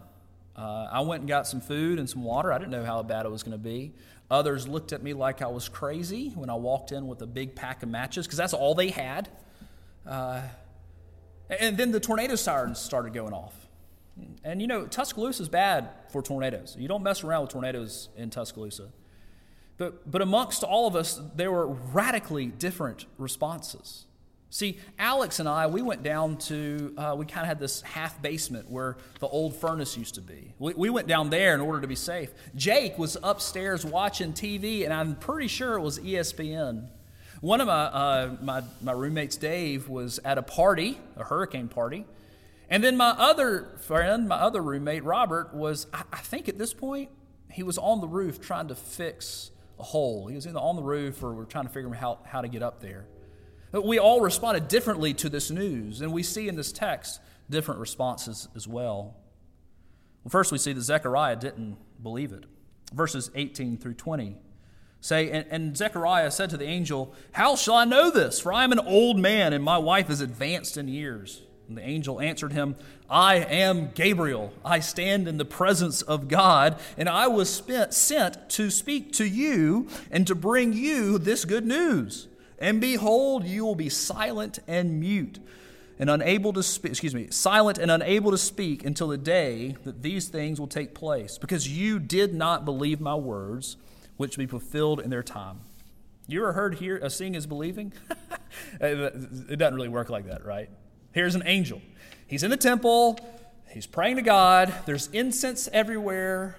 Uh, 0.55 0.87
I 0.89 1.01
went 1.01 1.21
and 1.21 1.27
got 1.27 1.45
some 1.45 1.59
food 1.59 1.99
and 1.99 2.09
some 2.09 2.23
water. 2.23 2.53
I 2.53 2.57
didn't 2.57 2.71
know 2.71 2.85
how 2.85 3.03
bad 3.03 3.25
it 3.25 3.29
was 3.29 3.43
going 3.43 3.51
to 3.51 3.63
be. 3.63 3.91
Others 4.31 4.69
looked 4.69 4.93
at 4.93 5.03
me 5.03 5.13
like 5.13 5.41
I 5.41 5.47
was 5.47 5.67
crazy 5.67 6.29
when 6.29 6.49
I 6.49 6.55
walked 6.55 6.93
in 6.93 7.05
with 7.05 7.21
a 7.21 7.27
big 7.27 7.53
pack 7.53 7.83
of 7.83 7.89
matches 7.89 8.25
because 8.25 8.37
that's 8.37 8.53
all 8.53 8.75
they 8.75 8.91
had. 8.91 9.27
Uh, 10.07 10.41
and 11.49 11.75
then 11.75 11.91
the 11.91 11.99
tornado 11.99 12.35
sirens 12.35 12.79
started 12.79 13.13
going 13.13 13.33
off. 13.33 13.53
And 14.43 14.61
you 14.61 14.67
know, 14.67 14.85
Tuscaloosa 14.85 15.43
is 15.43 15.49
bad 15.49 15.89
for 16.09 16.21
tornadoes. 16.21 16.75
You 16.77 16.87
don't 16.87 17.03
mess 17.03 17.23
around 17.23 17.43
with 17.43 17.51
tornadoes 17.51 18.09
in 18.15 18.29
Tuscaloosa. 18.29 18.89
But, 19.77 20.09
but 20.09 20.21
amongst 20.21 20.63
all 20.63 20.87
of 20.87 20.95
us, 20.95 21.19
there 21.35 21.51
were 21.51 21.67
radically 21.67 22.45
different 22.45 23.05
responses. 23.17 24.05
See, 24.53 24.77
Alex 24.99 25.39
and 25.39 25.49
I, 25.49 25.65
we 25.65 25.81
went 25.81 26.03
down 26.03 26.37
to, 26.37 26.93
uh, 26.95 27.15
we 27.17 27.25
kind 27.25 27.41
of 27.41 27.47
had 27.47 27.59
this 27.59 27.81
half 27.81 28.21
basement 28.21 28.69
where 28.69 28.97
the 29.19 29.27
old 29.27 29.55
furnace 29.55 29.97
used 29.97 30.13
to 30.13 30.21
be. 30.21 30.53
We, 30.59 30.75
we 30.75 30.89
went 30.91 31.07
down 31.07 31.31
there 31.31 31.55
in 31.55 31.59
order 31.59 31.81
to 31.81 31.87
be 31.87 31.95
safe. 31.95 32.31
Jake 32.55 32.99
was 32.99 33.17
upstairs 33.23 33.83
watching 33.83 34.31
TV, 34.31 34.83
and 34.83 34.93
I'm 34.93 35.15
pretty 35.15 35.47
sure 35.47 35.73
it 35.73 35.81
was 35.81 35.97
ESPN. 35.97 36.87
One 37.41 37.61
of 37.61 37.67
my, 37.67 37.73
uh, 37.73 38.35
my, 38.43 38.63
my 38.83 38.91
roommates, 38.91 39.37
Dave, 39.37 39.89
was 39.89 40.19
at 40.23 40.37
a 40.37 40.43
party, 40.43 40.99
a 41.17 41.23
hurricane 41.23 41.67
party. 41.67 42.05
And 42.73 42.83
then 42.83 42.97
my 42.97 43.09
other 43.09 43.67
friend, 43.81 44.27
my 44.27 44.37
other 44.37 44.59
roommate, 44.59 45.03
Robert, 45.03 45.53
was, 45.53 45.85
I, 45.93 46.17
think 46.17 46.49
at 46.49 46.57
this 46.57 46.73
point, 46.73 47.11
he 47.51 47.61
was 47.61 47.77
on 47.77 48.01
the 48.01 48.07
roof 48.07 48.41
trying 48.41 48.69
to 48.69 48.73
fix 48.73 49.51
a 49.77 49.83
hole. 49.83 50.25
He 50.25 50.33
was 50.33 50.47
in 50.47 50.53
the, 50.53 50.59
on 50.59 50.75
the 50.75 50.81
roof, 50.81 51.21
or 51.21 51.35
we 51.35 51.43
are 51.43 51.45
trying 51.45 51.67
to 51.67 51.69
figure 51.69 51.89
out 51.89 51.97
how, 51.97 52.19
how 52.25 52.41
to 52.41 52.47
get 52.47 52.63
up 52.63 52.81
there. 52.81 53.05
We 53.73 53.99
all 53.99 54.21
responded 54.21 54.69
differently 54.69 55.13
to 55.13 55.29
this 55.29 55.51
news, 55.51 56.01
and 56.01 56.11
we 56.11 56.23
see 56.23 56.47
in 56.47 56.55
this 56.55 56.71
text 56.71 57.21
different 57.47 57.79
responses 57.79 58.47
as 58.55 58.67
well. 58.67 59.17
well 60.23 60.31
first, 60.31 60.51
we 60.51 60.57
see 60.57 60.73
that 60.73 60.81
Zechariah 60.81 61.35
didn't 61.35 61.77
believe 62.01 62.33
it. 62.33 62.45
Verses 62.91 63.29
18 63.35 63.77
through 63.77 63.93
20 63.93 64.35
say, 64.99 65.29
and, 65.29 65.45
and 65.51 65.77
Zechariah 65.77 66.31
said 66.31 66.49
to 66.49 66.57
the 66.57 66.65
angel, 66.65 67.13
How 67.33 67.55
shall 67.55 67.75
I 67.75 67.85
know 67.85 68.09
this? 68.09 68.39
For 68.39 68.51
I 68.51 68.63
am 68.63 68.71
an 68.71 68.79
old 68.79 69.19
man, 69.19 69.53
and 69.53 69.63
my 69.63 69.77
wife 69.77 70.09
is 70.09 70.21
advanced 70.21 70.75
in 70.75 70.87
years. 70.87 71.43
And 71.73 71.79
the 71.79 71.89
angel 71.89 72.21
answered 72.21 72.53
him, 72.53 72.75
I 73.09 73.37
am 73.37 73.89
Gabriel. 73.95 74.53
I 74.63 74.79
stand 74.79 75.27
in 75.27 75.37
the 75.37 75.45
presence 75.45 76.03
of 76.03 76.27
God, 76.27 76.79
and 76.99 77.09
I 77.09 77.27
was 77.27 77.51
spent, 77.51 77.95
sent 77.95 78.47
to 78.51 78.69
speak 78.69 79.11
to 79.13 79.25
you 79.25 79.87
and 80.11 80.27
to 80.27 80.35
bring 80.35 80.73
you 80.73 81.17
this 81.17 81.45
good 81.45 81.65
news. 81.65 82.27
And 82.59 82.79
behold, 82.79 83.45
you 83.45 83.65
will 83.65 83.73
be 83.73 83.89
silent 83.89 84.59
and 84.67 84.99
mute 84.99 85.39
and 85.97 86.11
unable 86.11 86.53
to 86.53 86.61
speak, 86.61 86.91
excuse 86.91 87.15
me, 87.15 87.29
silent 87.31 87.79
and 87.79 87.89
unable 87.89 88.29
to 88.29 88.37
speak 88.37 88.85
until 88.85 89.07
the 89.07 89.17
day 89.17 89.75
that 89.85 90.03
these 90.03 90.27
things 90.27 90.59
will 90.59 90.67
take 90.67 90.93
place, 90.93 91.39
because 91.39 91.67
you 91.67 91.97
did 91.97 92.35
not 92.35 92.65
believe 92.65 93.01
my 93.01 93.15
words, 93.15 93.77
which 94.17 94.37
will 94.37 94.43
be 94.43 94.47
fulfilled 94.47 94.99
in 94.99 95.09
their 95.09 95.23
time. 95.23 95.61
You 96.27 96.43
ever 96.43 96.53
heard 96.53 96.75
here 96.75 96.97
a 96.97 97.05
uh, 97.05 97.09
seeing 97.09 97.33
is 97.33 97.47
believing? 97.47 97.93
it 98.79 99.57
doesn't 99.57 99.73
really 99.73 99.89
work 99.89 100.11
like 100.11 100.27
that, 100.27 100.45
right? 100.45 100.69
Here's 101.13 101.35
an 101.35 101.43
angel. 101.45 101.81
He's 102.27 102.43
in 102.43 102.49
the 102.49 102.57
temple, 102.57 103.19
he's 103.69 103.87
praying 103.87 104.17
to 104.17 104.21
God, 104.21 104.73
there's 104.85 105.07
incense 105.07 105.69
everywhere, 105.71 106.57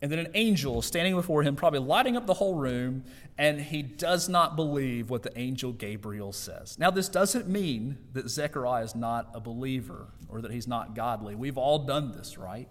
and 0.00 0.10
then 0.10 0.18
an 0.18 0.28
angel 0.34 0.82
standing 0.82 1.14
before 1.14 1.42
him, 1.42 1.56
probably 1.56 1.80
lighting 1.80 2.16
up 2.16 2.26
the 2.26 2.34
whole 2.34 2.54
room, 2.54 3.04
and 3.38 3.60
he 3.60 3.82
does 3.82 4.28
not 4.28 4.56
believe 4.56 5.10
what 5.10 5.22
the 5.22 5.36
angel 5.38 5.72
Gabriel 5.72 6.32
says. 6.32 6.78
Now, 6.78 6.90
this 6.90 7.08
doesn't 7.08 7.48
mean 7.48 7.98
that 8.12 8.28
Zechariah 8.28 8.84
is 8.84 8.94
not 8.94 9.30
a 9.34 9.40
believer 9.40 10.08
or 10.28 10.40
that 10.40 10.50
he's 10.50 10.68
not 10.68 10.94
godly. 10.94 11.34
We've 11.34 11.58
all 11.58 11.80
done 11.80 12.12
this, 12.12 12.38
right? 12.38 12.68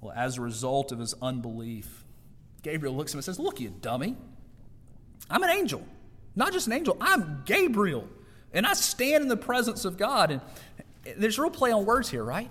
Well, 0.00 0.12
as 0.14 0.38
a 0.38 0.42
result 0.42 0.92
of 0.92 0.98
his 0.98 1.14
unbelief, 1.22 2.04
Gabriel 2.62 2.94
looks 2.94 3.12
at 3.12 3.14
him 3.14 3.18
and 3.18 3.24
says, 3.24 3.38
Look, 3.38 3.60
you 3.60 3.74
dummy, 3.80 4.16
I'm 5.30 5.42
an 5.42 5.50
angel. 5.50 5.82
Not 6.36 6.52
just 6.52 6.66
an 6.66 6.72
angel, 6.72 6.96
I'm 7.00 7.42
Gabriel. 7.46 8.08
And 8.54 8.66
I 8.66 8.72
stand 8.72 9.22
in 9.22 9.28
the 9.28 9.36
presence 9.36 9.84
of 9.84 9.98
God. 9.98 10.30
And 10.30 10.40
there's 11.16 11.38
real 11.38 11.50
play 11.50 11.72
on 11.72 11.84
words 11.84 12.08
here, 12.08 12.24
right? 12.24 12.50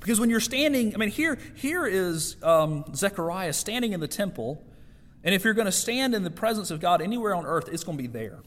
Because 0.00 0.18
when 0.18 0.30
you're 0.30 0.40
standing, 0.40 0.94
I 0.94 0.98
mean, 0.98 1.10
here, 1.10 1.38
here 1.54 1.86
is 1.86 2.36
um, 2.42 2.84
Zechariah 2.94 3.52
standing 3.52 3.92
in 3.92 4.00
the 4.00 4.08
temple, 4.08 4.62
and 5.22 5.34
if 5.34 5.44
you're 5.44 5.54
going 5.54 5.66
to 5.66 5.72
stand 5.72 6.14
in 6.14 6.24
the 6.24 6.30
presence 6.30 6.70
of 6.70 6.80
God 6.80 7.02
anywhere 7.02 7.34
on 7.34 7.46
earth, 7.46 7.68
it's 7.70 7.84
going 7.84 7.98
to 7.98 8.02
be 8.02 8.08
there, 8.08 8.38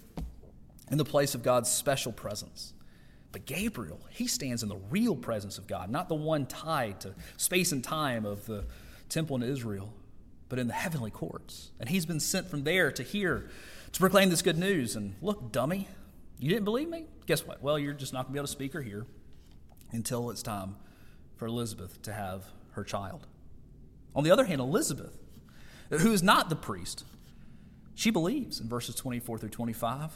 in 0.92 0.98
the 0.98 1.06
place 1.06 1.36
of 1.36 1.44
God's 1.44 1.70
special 1.70 2.12
presence. 2.12 2.74
But 3.32 3.46
Gabriel, 3.46 4.00
he 4.10 4.28
stands 4.28 4.64
in 4.64 4.70
the 4.70 4.80
real 4.90 5.16
presence 5.16 5.58
of 5.58 5.68
God, 5.68 5.90
not 5.90 6.10
the 6.10 6.16
one 6.16 6.46
tied 6.46 7.02
to 7.02 7.14
space 7.38 7.72
and 7.72 7.84
time 7.84 8.26
of 8.26 8.46
the 8.46 8.66
temple 9.10 9.36
in 9.36 9.44
Israel, 9.44 9.94
but 10.50 10.60
in 10.60 10.68
the 10.68 10.74
heavenly 10.74 11.12
courts. 11.12 11.72
And 11.80 11.90
he's 11.90 12.06
been 12.06 12.20
sent 12.20 12.48
from 12.48 12.64
there 12.64 12.92
to 12.92 13.04
here 13.04 13.50
to 13.92 14.00
proclaim 14.00 14.30
this 14.30 14.42
good 14.42 14.58
news. 14.58 14.96
And 14.96 15.16
look, 15.22 15.52
dummy, 15.52 15.88
you 16.44 16.50
didn't 16.50 16.66
believe 16.66 16.90
me? 16.90 17.06
Guess 17.26 17.48
what? 17.48 17.64
Well, 17.64 17.80
you're 17.80 17.94
just 17.94 18.12
not 18.12 18.24
going 18.24 18.32
to 18.32 18.34
be 18.34 18.40
able 18.40 18.48
to 18.48 18.52
speak 18.52 18.76
or 18.76 18.82
hear 18.82 19.06
until 19.94 20.30
it's 20.30 20.44
time 20.44 20.76
for 21.38 21.46
Elizabeth 21.46 22.02
to 22.02 22.12
have 22.12 22.44
her 22.72 22.84
child. 22.84 23.28
On 24.14 24.26
the 24.26 24.32
other 24.32 24.44
hand, 24.44 24.60
Elizabeth, 24.60 25.18
who 25.90 26.12
is 26.12 26.22
not 26.22 26.50
the 26.50 26.58
priest, 26.58 27.06
she 27.96 28.12
believes 28.12 28.60
in 28.60 28.68
verses 28.68 28.94
24 28.96 29.38
through 29.38 29.50
25, 29.50 30.12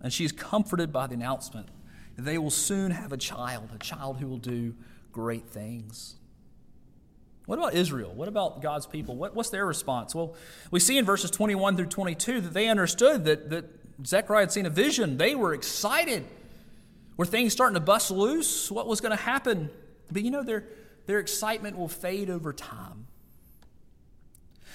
and 0.00 0.12
she 0.12 0.24
is 0.24 0.30
comforted 0.30 0.92
by 0.92 1.08
the 1.08 1.14
announcement 1.14 1.66
that 2.14 2.22
they 2.22 2.38
will 2.38 2.50
soon 2.50 2.92
have 2.92 3.12
a 3.12 3.16
child, 3.16 3.70
a 3.74 3.78
child 3.78 4.18
who 4.18 4.28
will 4.28 4.38
do 4.38 4.76
great 5.10 5.48
things. 5.48 6.14
What 7.46 7.58
about 7.58 7.74
Israel? 7.74 8.12
What 8.14 8.28
about 8.28 8.62
God's 8.62 8.86
people? 8.86 9.16
What, 9.16 9.34
what's 9.34 9.50
their 9.50 9.66
response? 9.66 10.14
Well, 10.14 10.36
we 10.70 10.78
see 10.78 10.96
in 10.96 11.04
verses 11.04 11.32
21 11.32 11.76
through 11.76 11.86
22 11.86 12.40
that 12.40 12.54
they 12.54 12.68
understood 12.68 13.24
that, 13.24 13.50
that 13.50 13.81
Zechariah 14.04 14.42
had 14.42 14.52
seen 14.52 14.66
a 14.66 14.70
vision. 14.70 15.16
They 15.16 15.34
were 15.34 15.54
excited. 15.54 16.24
Were 17.16 17.26
things 17.26 17.52
starting 17.52 17.74
to 17.74 17.80
bust 17.80 18.10
loose? 18.10 18.70
What 18.70 18.86
was 18.86 19.00
going 19.00 19.16
to 19.16 19.22
happen? 19.22 19.70
But 20.10 20.22
you 20.22 20.30
know, 20.30 20.42
their, 20.42 20.64
their 21.06 21.18
excitement 21.18 21.76
will 21.76 21.88
fade 21.88 22.30
over 22.30 22.52
time. 22.52 23.06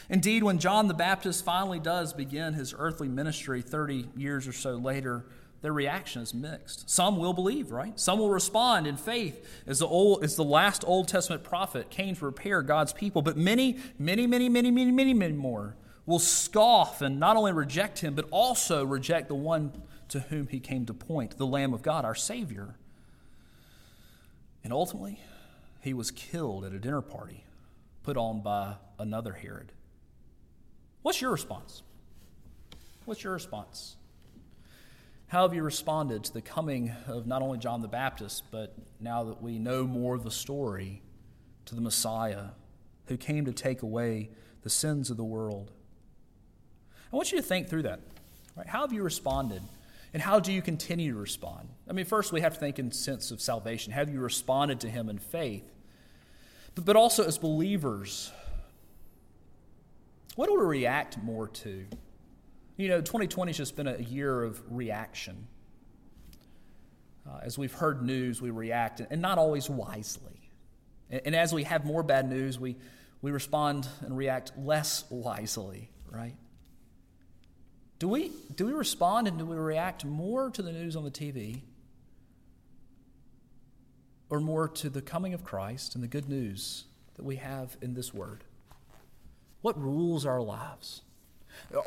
Indeed, 0.09 0.43
when 0.43 0.59
John 0.59 0.87
the 0.87 0.93
Baptist 0.93 1.43
finally 1.43 1.79
does 1.79 2.13
begin 2.13 2.53
his 2.53 2.73
earthly 2.77 3.09
ministry 3.09 3.61
30 3.61 4.07
years 4.15 4.47
or 4.47 4.53
so 4.53 4.75
later, 4.75 5.25
their 5.61 5.73
reaction 5.73 6.21
is 6.21 6.33
mixed. 6.33 6.89
Some 6.89 7.17
will 7.17 7.33
believe, 7.33 7.71
right? 7.71 7.99
Some 7.99 8.19
will 8.19 8.29
respond 8.29 8.87
in 8.87 8.95
faith 8.95 9.45
as 9.65 9.79
the, 9.79 9.87
old, 9.87 10.23
as 10.23 10.35
the 10.35 10.43
last 10.43 10.83
Old 10.87 11.07
Testament 11.07 11.43
prophet 11.43 11.89
came 11.89 12.13
to 12.13 12.19
prepare 12.19 12.61
God's 12.61 12.93
people. 12.93 13.21
But 13.21 13.35
many, 13.35 13.77
many, 13.97 14.27
many, 14.27 14.49
many, 14.49 14.71
many, 14.71 14.91
many, 14.91 15.13
many 15.13 15.33
more 15.33 15.75
will 16.07 16.17
scoff 16.17 17.01
and 17.01 17.19
not 17.19 17.37
only 17.37 17.51
reject 17.51 17.99
him, 17.99 18.15
but 18.15 18.25
also 18.31 18.83
reject 18.83 19.27
the 19.27 19.35
one 19.35 19.71
to 20.07 20.21
whom 20.21 20.47
he 20.47 20.59
came 20.59 20.85
to 20.85 20.93
point, 20.93 21.37
the 21.37 21.45
Lamb 21.45 21.73
of 21.73 21.83
God, 21.83 22.05
our 22.05 22.15
Savior. 22.15 22.75
And 24.63 24.73
ultimately, 24.73 25.19
he 25.81 25.93
was 25.93 26.09
killed 26.09 26.65
at 26.65 26.73
a 26.73 26.79
dinner 26.79 27.01
party 27.01 27.43
put 28.03 28.17
on 28.17 28.41
by 28.41 28.75
another 28.97 29.33
Herod. 29.33 29.73
What's 31.01 31.21
your 31.21 31.31
response? 31.31 31.83
What's 33.03 33.23
your 33.23 33.33
response? 33.33 33.97
How 35.27 35.41
have 35.41 35.53
you 35.53 35.61
responded 35.61 36.23
to 36.23 36.33
the 36.33 36.41
coming 36.41 36.93
of 37.05 37.27
not 37.27 37.41
only 37.41 37.57
John 37.57 37.81
the 37.81 37.89
Baptist, 37.89 38.43
but 38.49 38.77
now 39.01 39.25
that 39.25 39.41
we 39.41 39.59
know 39.59 39.85
more 39.85 40.15
of 40.15 40.23
the 40.23 40.31
story, 40.31 41.01
to 41.65 41.75
the 41.75 41.81
Messiah 41.81 42.51
who 43.07 43.17
came 43.17 43.43
to 43.43 43.51
take 43.51 43.81
away 43.81 44.29
the 44.61 44.69
sins 44.69 45.09
of 45.09 45.17
the 45.17 45.25
world? 45.25 45.71
I 47.11 47.15
want 47.15 47.31
you 47.31 47.37
to 47.37 47.43
think 47.43 47.69
through 47.69 47.83
that. 47.83 47.99
Right? 48.55 48.67
How 48.67 48.81
have 48.81 48.93
you 48.93 49.03
responded 49.03 49.61
and 50.13 50.21
how 50.21 50.39
do 50.39 50.51
you 50.51 50.61
continue 50.61 51.13
to 51.13 51.19
respond? 51.19 51.69
I 51.89 51.93
mean, 51.93 52.05
first, 52.05 52.31
we 52.31 52.41
have 52.41 52.53
to 52.55 52.59
think 52.59 52.79
in 52.79 52.91
sense 52.91 53.31
of 53.31 53.41
salvation. 53.41 53.93
Have 53.93 54.09
you 54.09 54.19
responded 54.19 54.79
to 54.81 54.89
Him 54.89 55.09
in 55.09 55.17
faith? 55.19 55.69
But, 56.75 56.85
but 56.85 56.95
also 56.95 57.23
as 57.23 57.37
believers, 57.37 58.31
what 60.35 60.47
do 60.47 60.55
we 60.55 60.65
react 60.65 61.17
more 61.21 61.47
to? 61.47 61.85
You 62.77 62.89
know, 62.89 62.99
2020 62.99 63.49
has 63.49 63.57
just 63.57 63.75
been 63.75 63.87
a 63.87 63.97
year 63.97 64.43
of 64.43 64.61
reaction. 64.69 65.47
Uh, 67.27 67.39
as 67.43 67.57
we've 67.57 67.73
heard 67.73 68.03
news, 68.03 68.41
we 68.41 68.51
react, 68.51 69.01
and 69.01 69.21
not 69.21 69.37
always 69.37 69.69
wisely. 69.69 70.51
And, 71.09 71.21
and 71.25 71.35
as 71.35 71.53
we 71.53 71.63
have 71.63 71.85
more 71.85 72.03
bad 72.03 72.29
news, 72.29 72.59
we, 72.59 72.77
we 73.21 73.31
respond 73.31 73.87
and 74.01 74.15
react 74.15 74.51
less 74.57 75.03
wisely, 75.09 75.89
right? 76.09 76.35
Do 77.99 78.07
we, 78.07 78.31
do 78.55 78.65
we 78.65 78.73
respond 78.73 79.27
and 79.27 79.37
do 79.37 79.45
we 79.45 79.55
react 79.55 80.05
more 80.05 80.51
to 80.51 80.61
the 80.61 80.71
news 80.71 80.95
on 80.95 81.03
the 81.03 81.11
TV 81.11 81.61
or 84.29 84.39
more 84.39 84.67
to 84.67 84.89
the 84.89 85.01
coming 85.01 85.33
of 85.33 85.43
Christ 85.43 85.95
and 85.95 86.03
the 86.03 86.07
good 86.07 86.29
news 86.29 86.85
that 87.15 87.25
we 87.25 87.37
have 87.37 87.75
in 87.81 87.95
this 87.95 88.13
word? 88.13 88.43
What 89.61 89.81
rules 89.81 90.25
our 90.25 90.41
lives? 90.41 91.01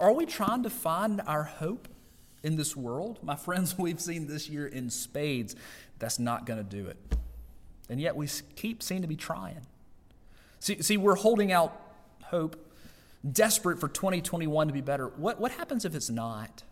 Are 0.01 0.12
we 0.12 0.27
trying 0.27 0.64
to 0.64 0.70
find 0.70 1.20
our 1.27 1.44
hope 1.44 1.88
in 2.42 2.57
this 2.57 2.77
world? 2.77 3.20
My 3.23 3.37
friends, 3.37 3.79
we've 3.79 4.01
seen 4.01 4.27
this 4.27 4.49
year 4.49 4.66
in 4.66 4.90
spades 4.90 5.55
that's 5.99 6.18
not 6.18 6.46
going 6.46 6.59
to 6.59 6.64
do 6.64 6.87
it. 6.88 6.96
And 7.88 8.01
yet 8.01 8.16
we 8.16 8.29
keep 8.57 8.83
seem 8.83 9.03
to 9.03 9.09
be 9.09 9.16
trying. 9.16 9.66
See, 10.61 10.83
see, 10.83 10.96
we're 10.96 11.16
holding 11.16 11.53
out 11.53 11.81
hope, 12.25 12.57
desperate 13.29 13.79
for 13.79 13.89
2021 13.89 14.69
to 14.69 14.73
be 14.73 14.81
better. 14.81 15.09
What, 15.09 15.41
what 15.41 15.53
happens 15.53 15.85
if 15.85 15.95
it's 15.95 16.11
not? 16.11 16.63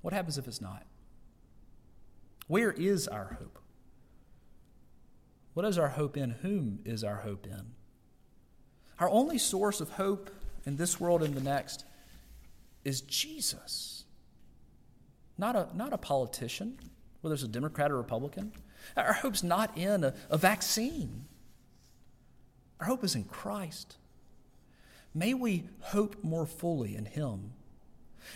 What 0.00 0.12
happens 0.14 0.38
if 0.38 0.46
it's 0.46 0.60
not? 0.60 0.86
Where 2.46 2.72
is 2.72 3.08
our 3.08 3.36
hope? 3.38 3.58
What 5.54 5.66
is 5.66 5.76
our 5.76 5.88
hope 5.88 6.16
in? 6.16 6.30
Whom 6.30 6.80
is 6.84 7.02
our 7.02 7.16
hope 7.16 7.46
in? 7.46 7.72
Our 8.98 9.10
only 9.10 9.38
source 9.38 9.80
of 9.80 9.90
hope 9.90 10.30
in 10.64 10.76
this 10.76 10.98
world 10.98 11.22
and 11.22 11.34
the 11.34 11.40
next 11.40 11.84
is 12.84 13.00
Jesus. 13.02 14.04
Not 15.36 15.54
a, 15.54 15.68
not 15.74 15.92
a 15.92 15.98
politician, 15.98 16.78
whether 17.20 17.34
it's 17.34 17.42
a 17.42 17.48
Democrat 17.48 17.90
or 17.90 17.96
Republican. 17.96 18.52
Our 18.96 19.12
hope's 19.12 19.42
not 19.42 19.76
in 19.76 20.04
a, 20.04 20.14
a 20.30 20.38
vaccine. 20.38 21.26
Our 22.80 22.86
hope 22.86 23.04
is 23.04 23.14
in 23.14 23.24
Christ. 23.24 23.97
May 25.14 25.34
we 25.34 25.64
hope 25.80 26.22
more 26.22 26.46
fully 26.46 26.96
in 26.96 27.06
Him. 27.06 27.52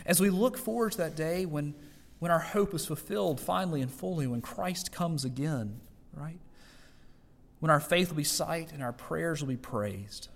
As 0.06 0.20
we 0.20 0.30
look 0.30 0.56
forward 0.56 0.92
to 0.92 0.98
that 0.98 1.16
day 1.16 1.44
when, 1.46 1.74
when 2.18 2.30
our 2.30 2.38
hope 2.38 2.74
is 2.74 2.86
fulfilled 2.86 3.40
finally 3.40 3.82
and 3.82 3.90
fully, 3.90 4.26
when 4.26 4.40
Christ 4.40 4.92
comes 4.92 5.24
again, 5.24 5.80
right? 6.14 6.38
When 7.60 7.70
our 7.70 7.80
faith 7.80 8.08
will 8.08 8.16
be 8.16 8.24
sight 8.24 8.72
and 8.72 8.82
our 8.82 8.92
prayers 8.92 9.40
will 9.40 9.48
be 9.48 9.56
praised. 9.56 10.28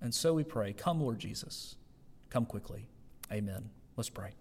And 0.00 0.14
so 0.14 0.34
we 0.34 0.44
pray, 0.44 0.72
Come, 0.72 1.00
Lord 1.00 1.18
Jesus, 1.18 1.76
come 2.30 2.44
quickly. 2.44 2.88
Amen. 3.32 3.70
Let's 3.96 4.10
pray. 4.10 4.32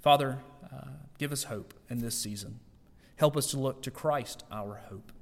Father, 0.00 0.38
uh, 0.64 0.88
give 1.18 1.32
us 1.32 1.44
hope 1.44 1.74
in 1.88 1.98
this 1.98 2.14
season. 2.14 2.60
Help 3.16 3.36
us 3.36 3.48
to 3.48 3.58
look 3.58 3.82
to 3.82 3.90
Christ, 3.90 4.44
our 4.50 4.82
hope. 4.88 5.12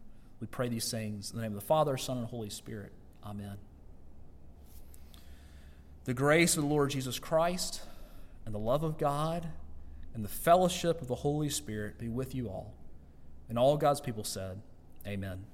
We 0.41 0.47
pray 0.47 0.69
these 0.69 0.91
things 0.91 1.31
in 1.31 1.37
the 1.37 1.43
name 1.43 1.53
of 1.53 1.61
the 1.61 1.67
Father, 1.67 1.97
Son, 1.97 2.19
and 2.19 2.27
Holy 2.27 2.51
Spirit. 2.51 2.93
Amen. 3.25 3.59
The 6.05 6.15
grace 6.15 6.57
of 6.57 6.63
the 6.63 6.69
Lord 6.69 6.91
Jesus 6.91 7.19
Christ 7.19 7.83
and 8.45 8.55
the 8.55 8.59
love 8.59 8.83
of 8.83 8.99
God 8.99 9.47
and 10.15 10.25
the 10.25 10.29
fellowship 10.29 11.01
of 11.01 11.09
the 11.09 11.15
Holy 11.15 11.49
Spirit 11.49 11.99
be 11.99 12.09
with 12.09 12.35
you 12.35 12.49
all. 12.49 12.75
And 13.49 13.59
all 13.59 13.77
God's 13.77 14.01
people 14.01 14.25
said, 14.25 14.61
Amen. 15.07 15.45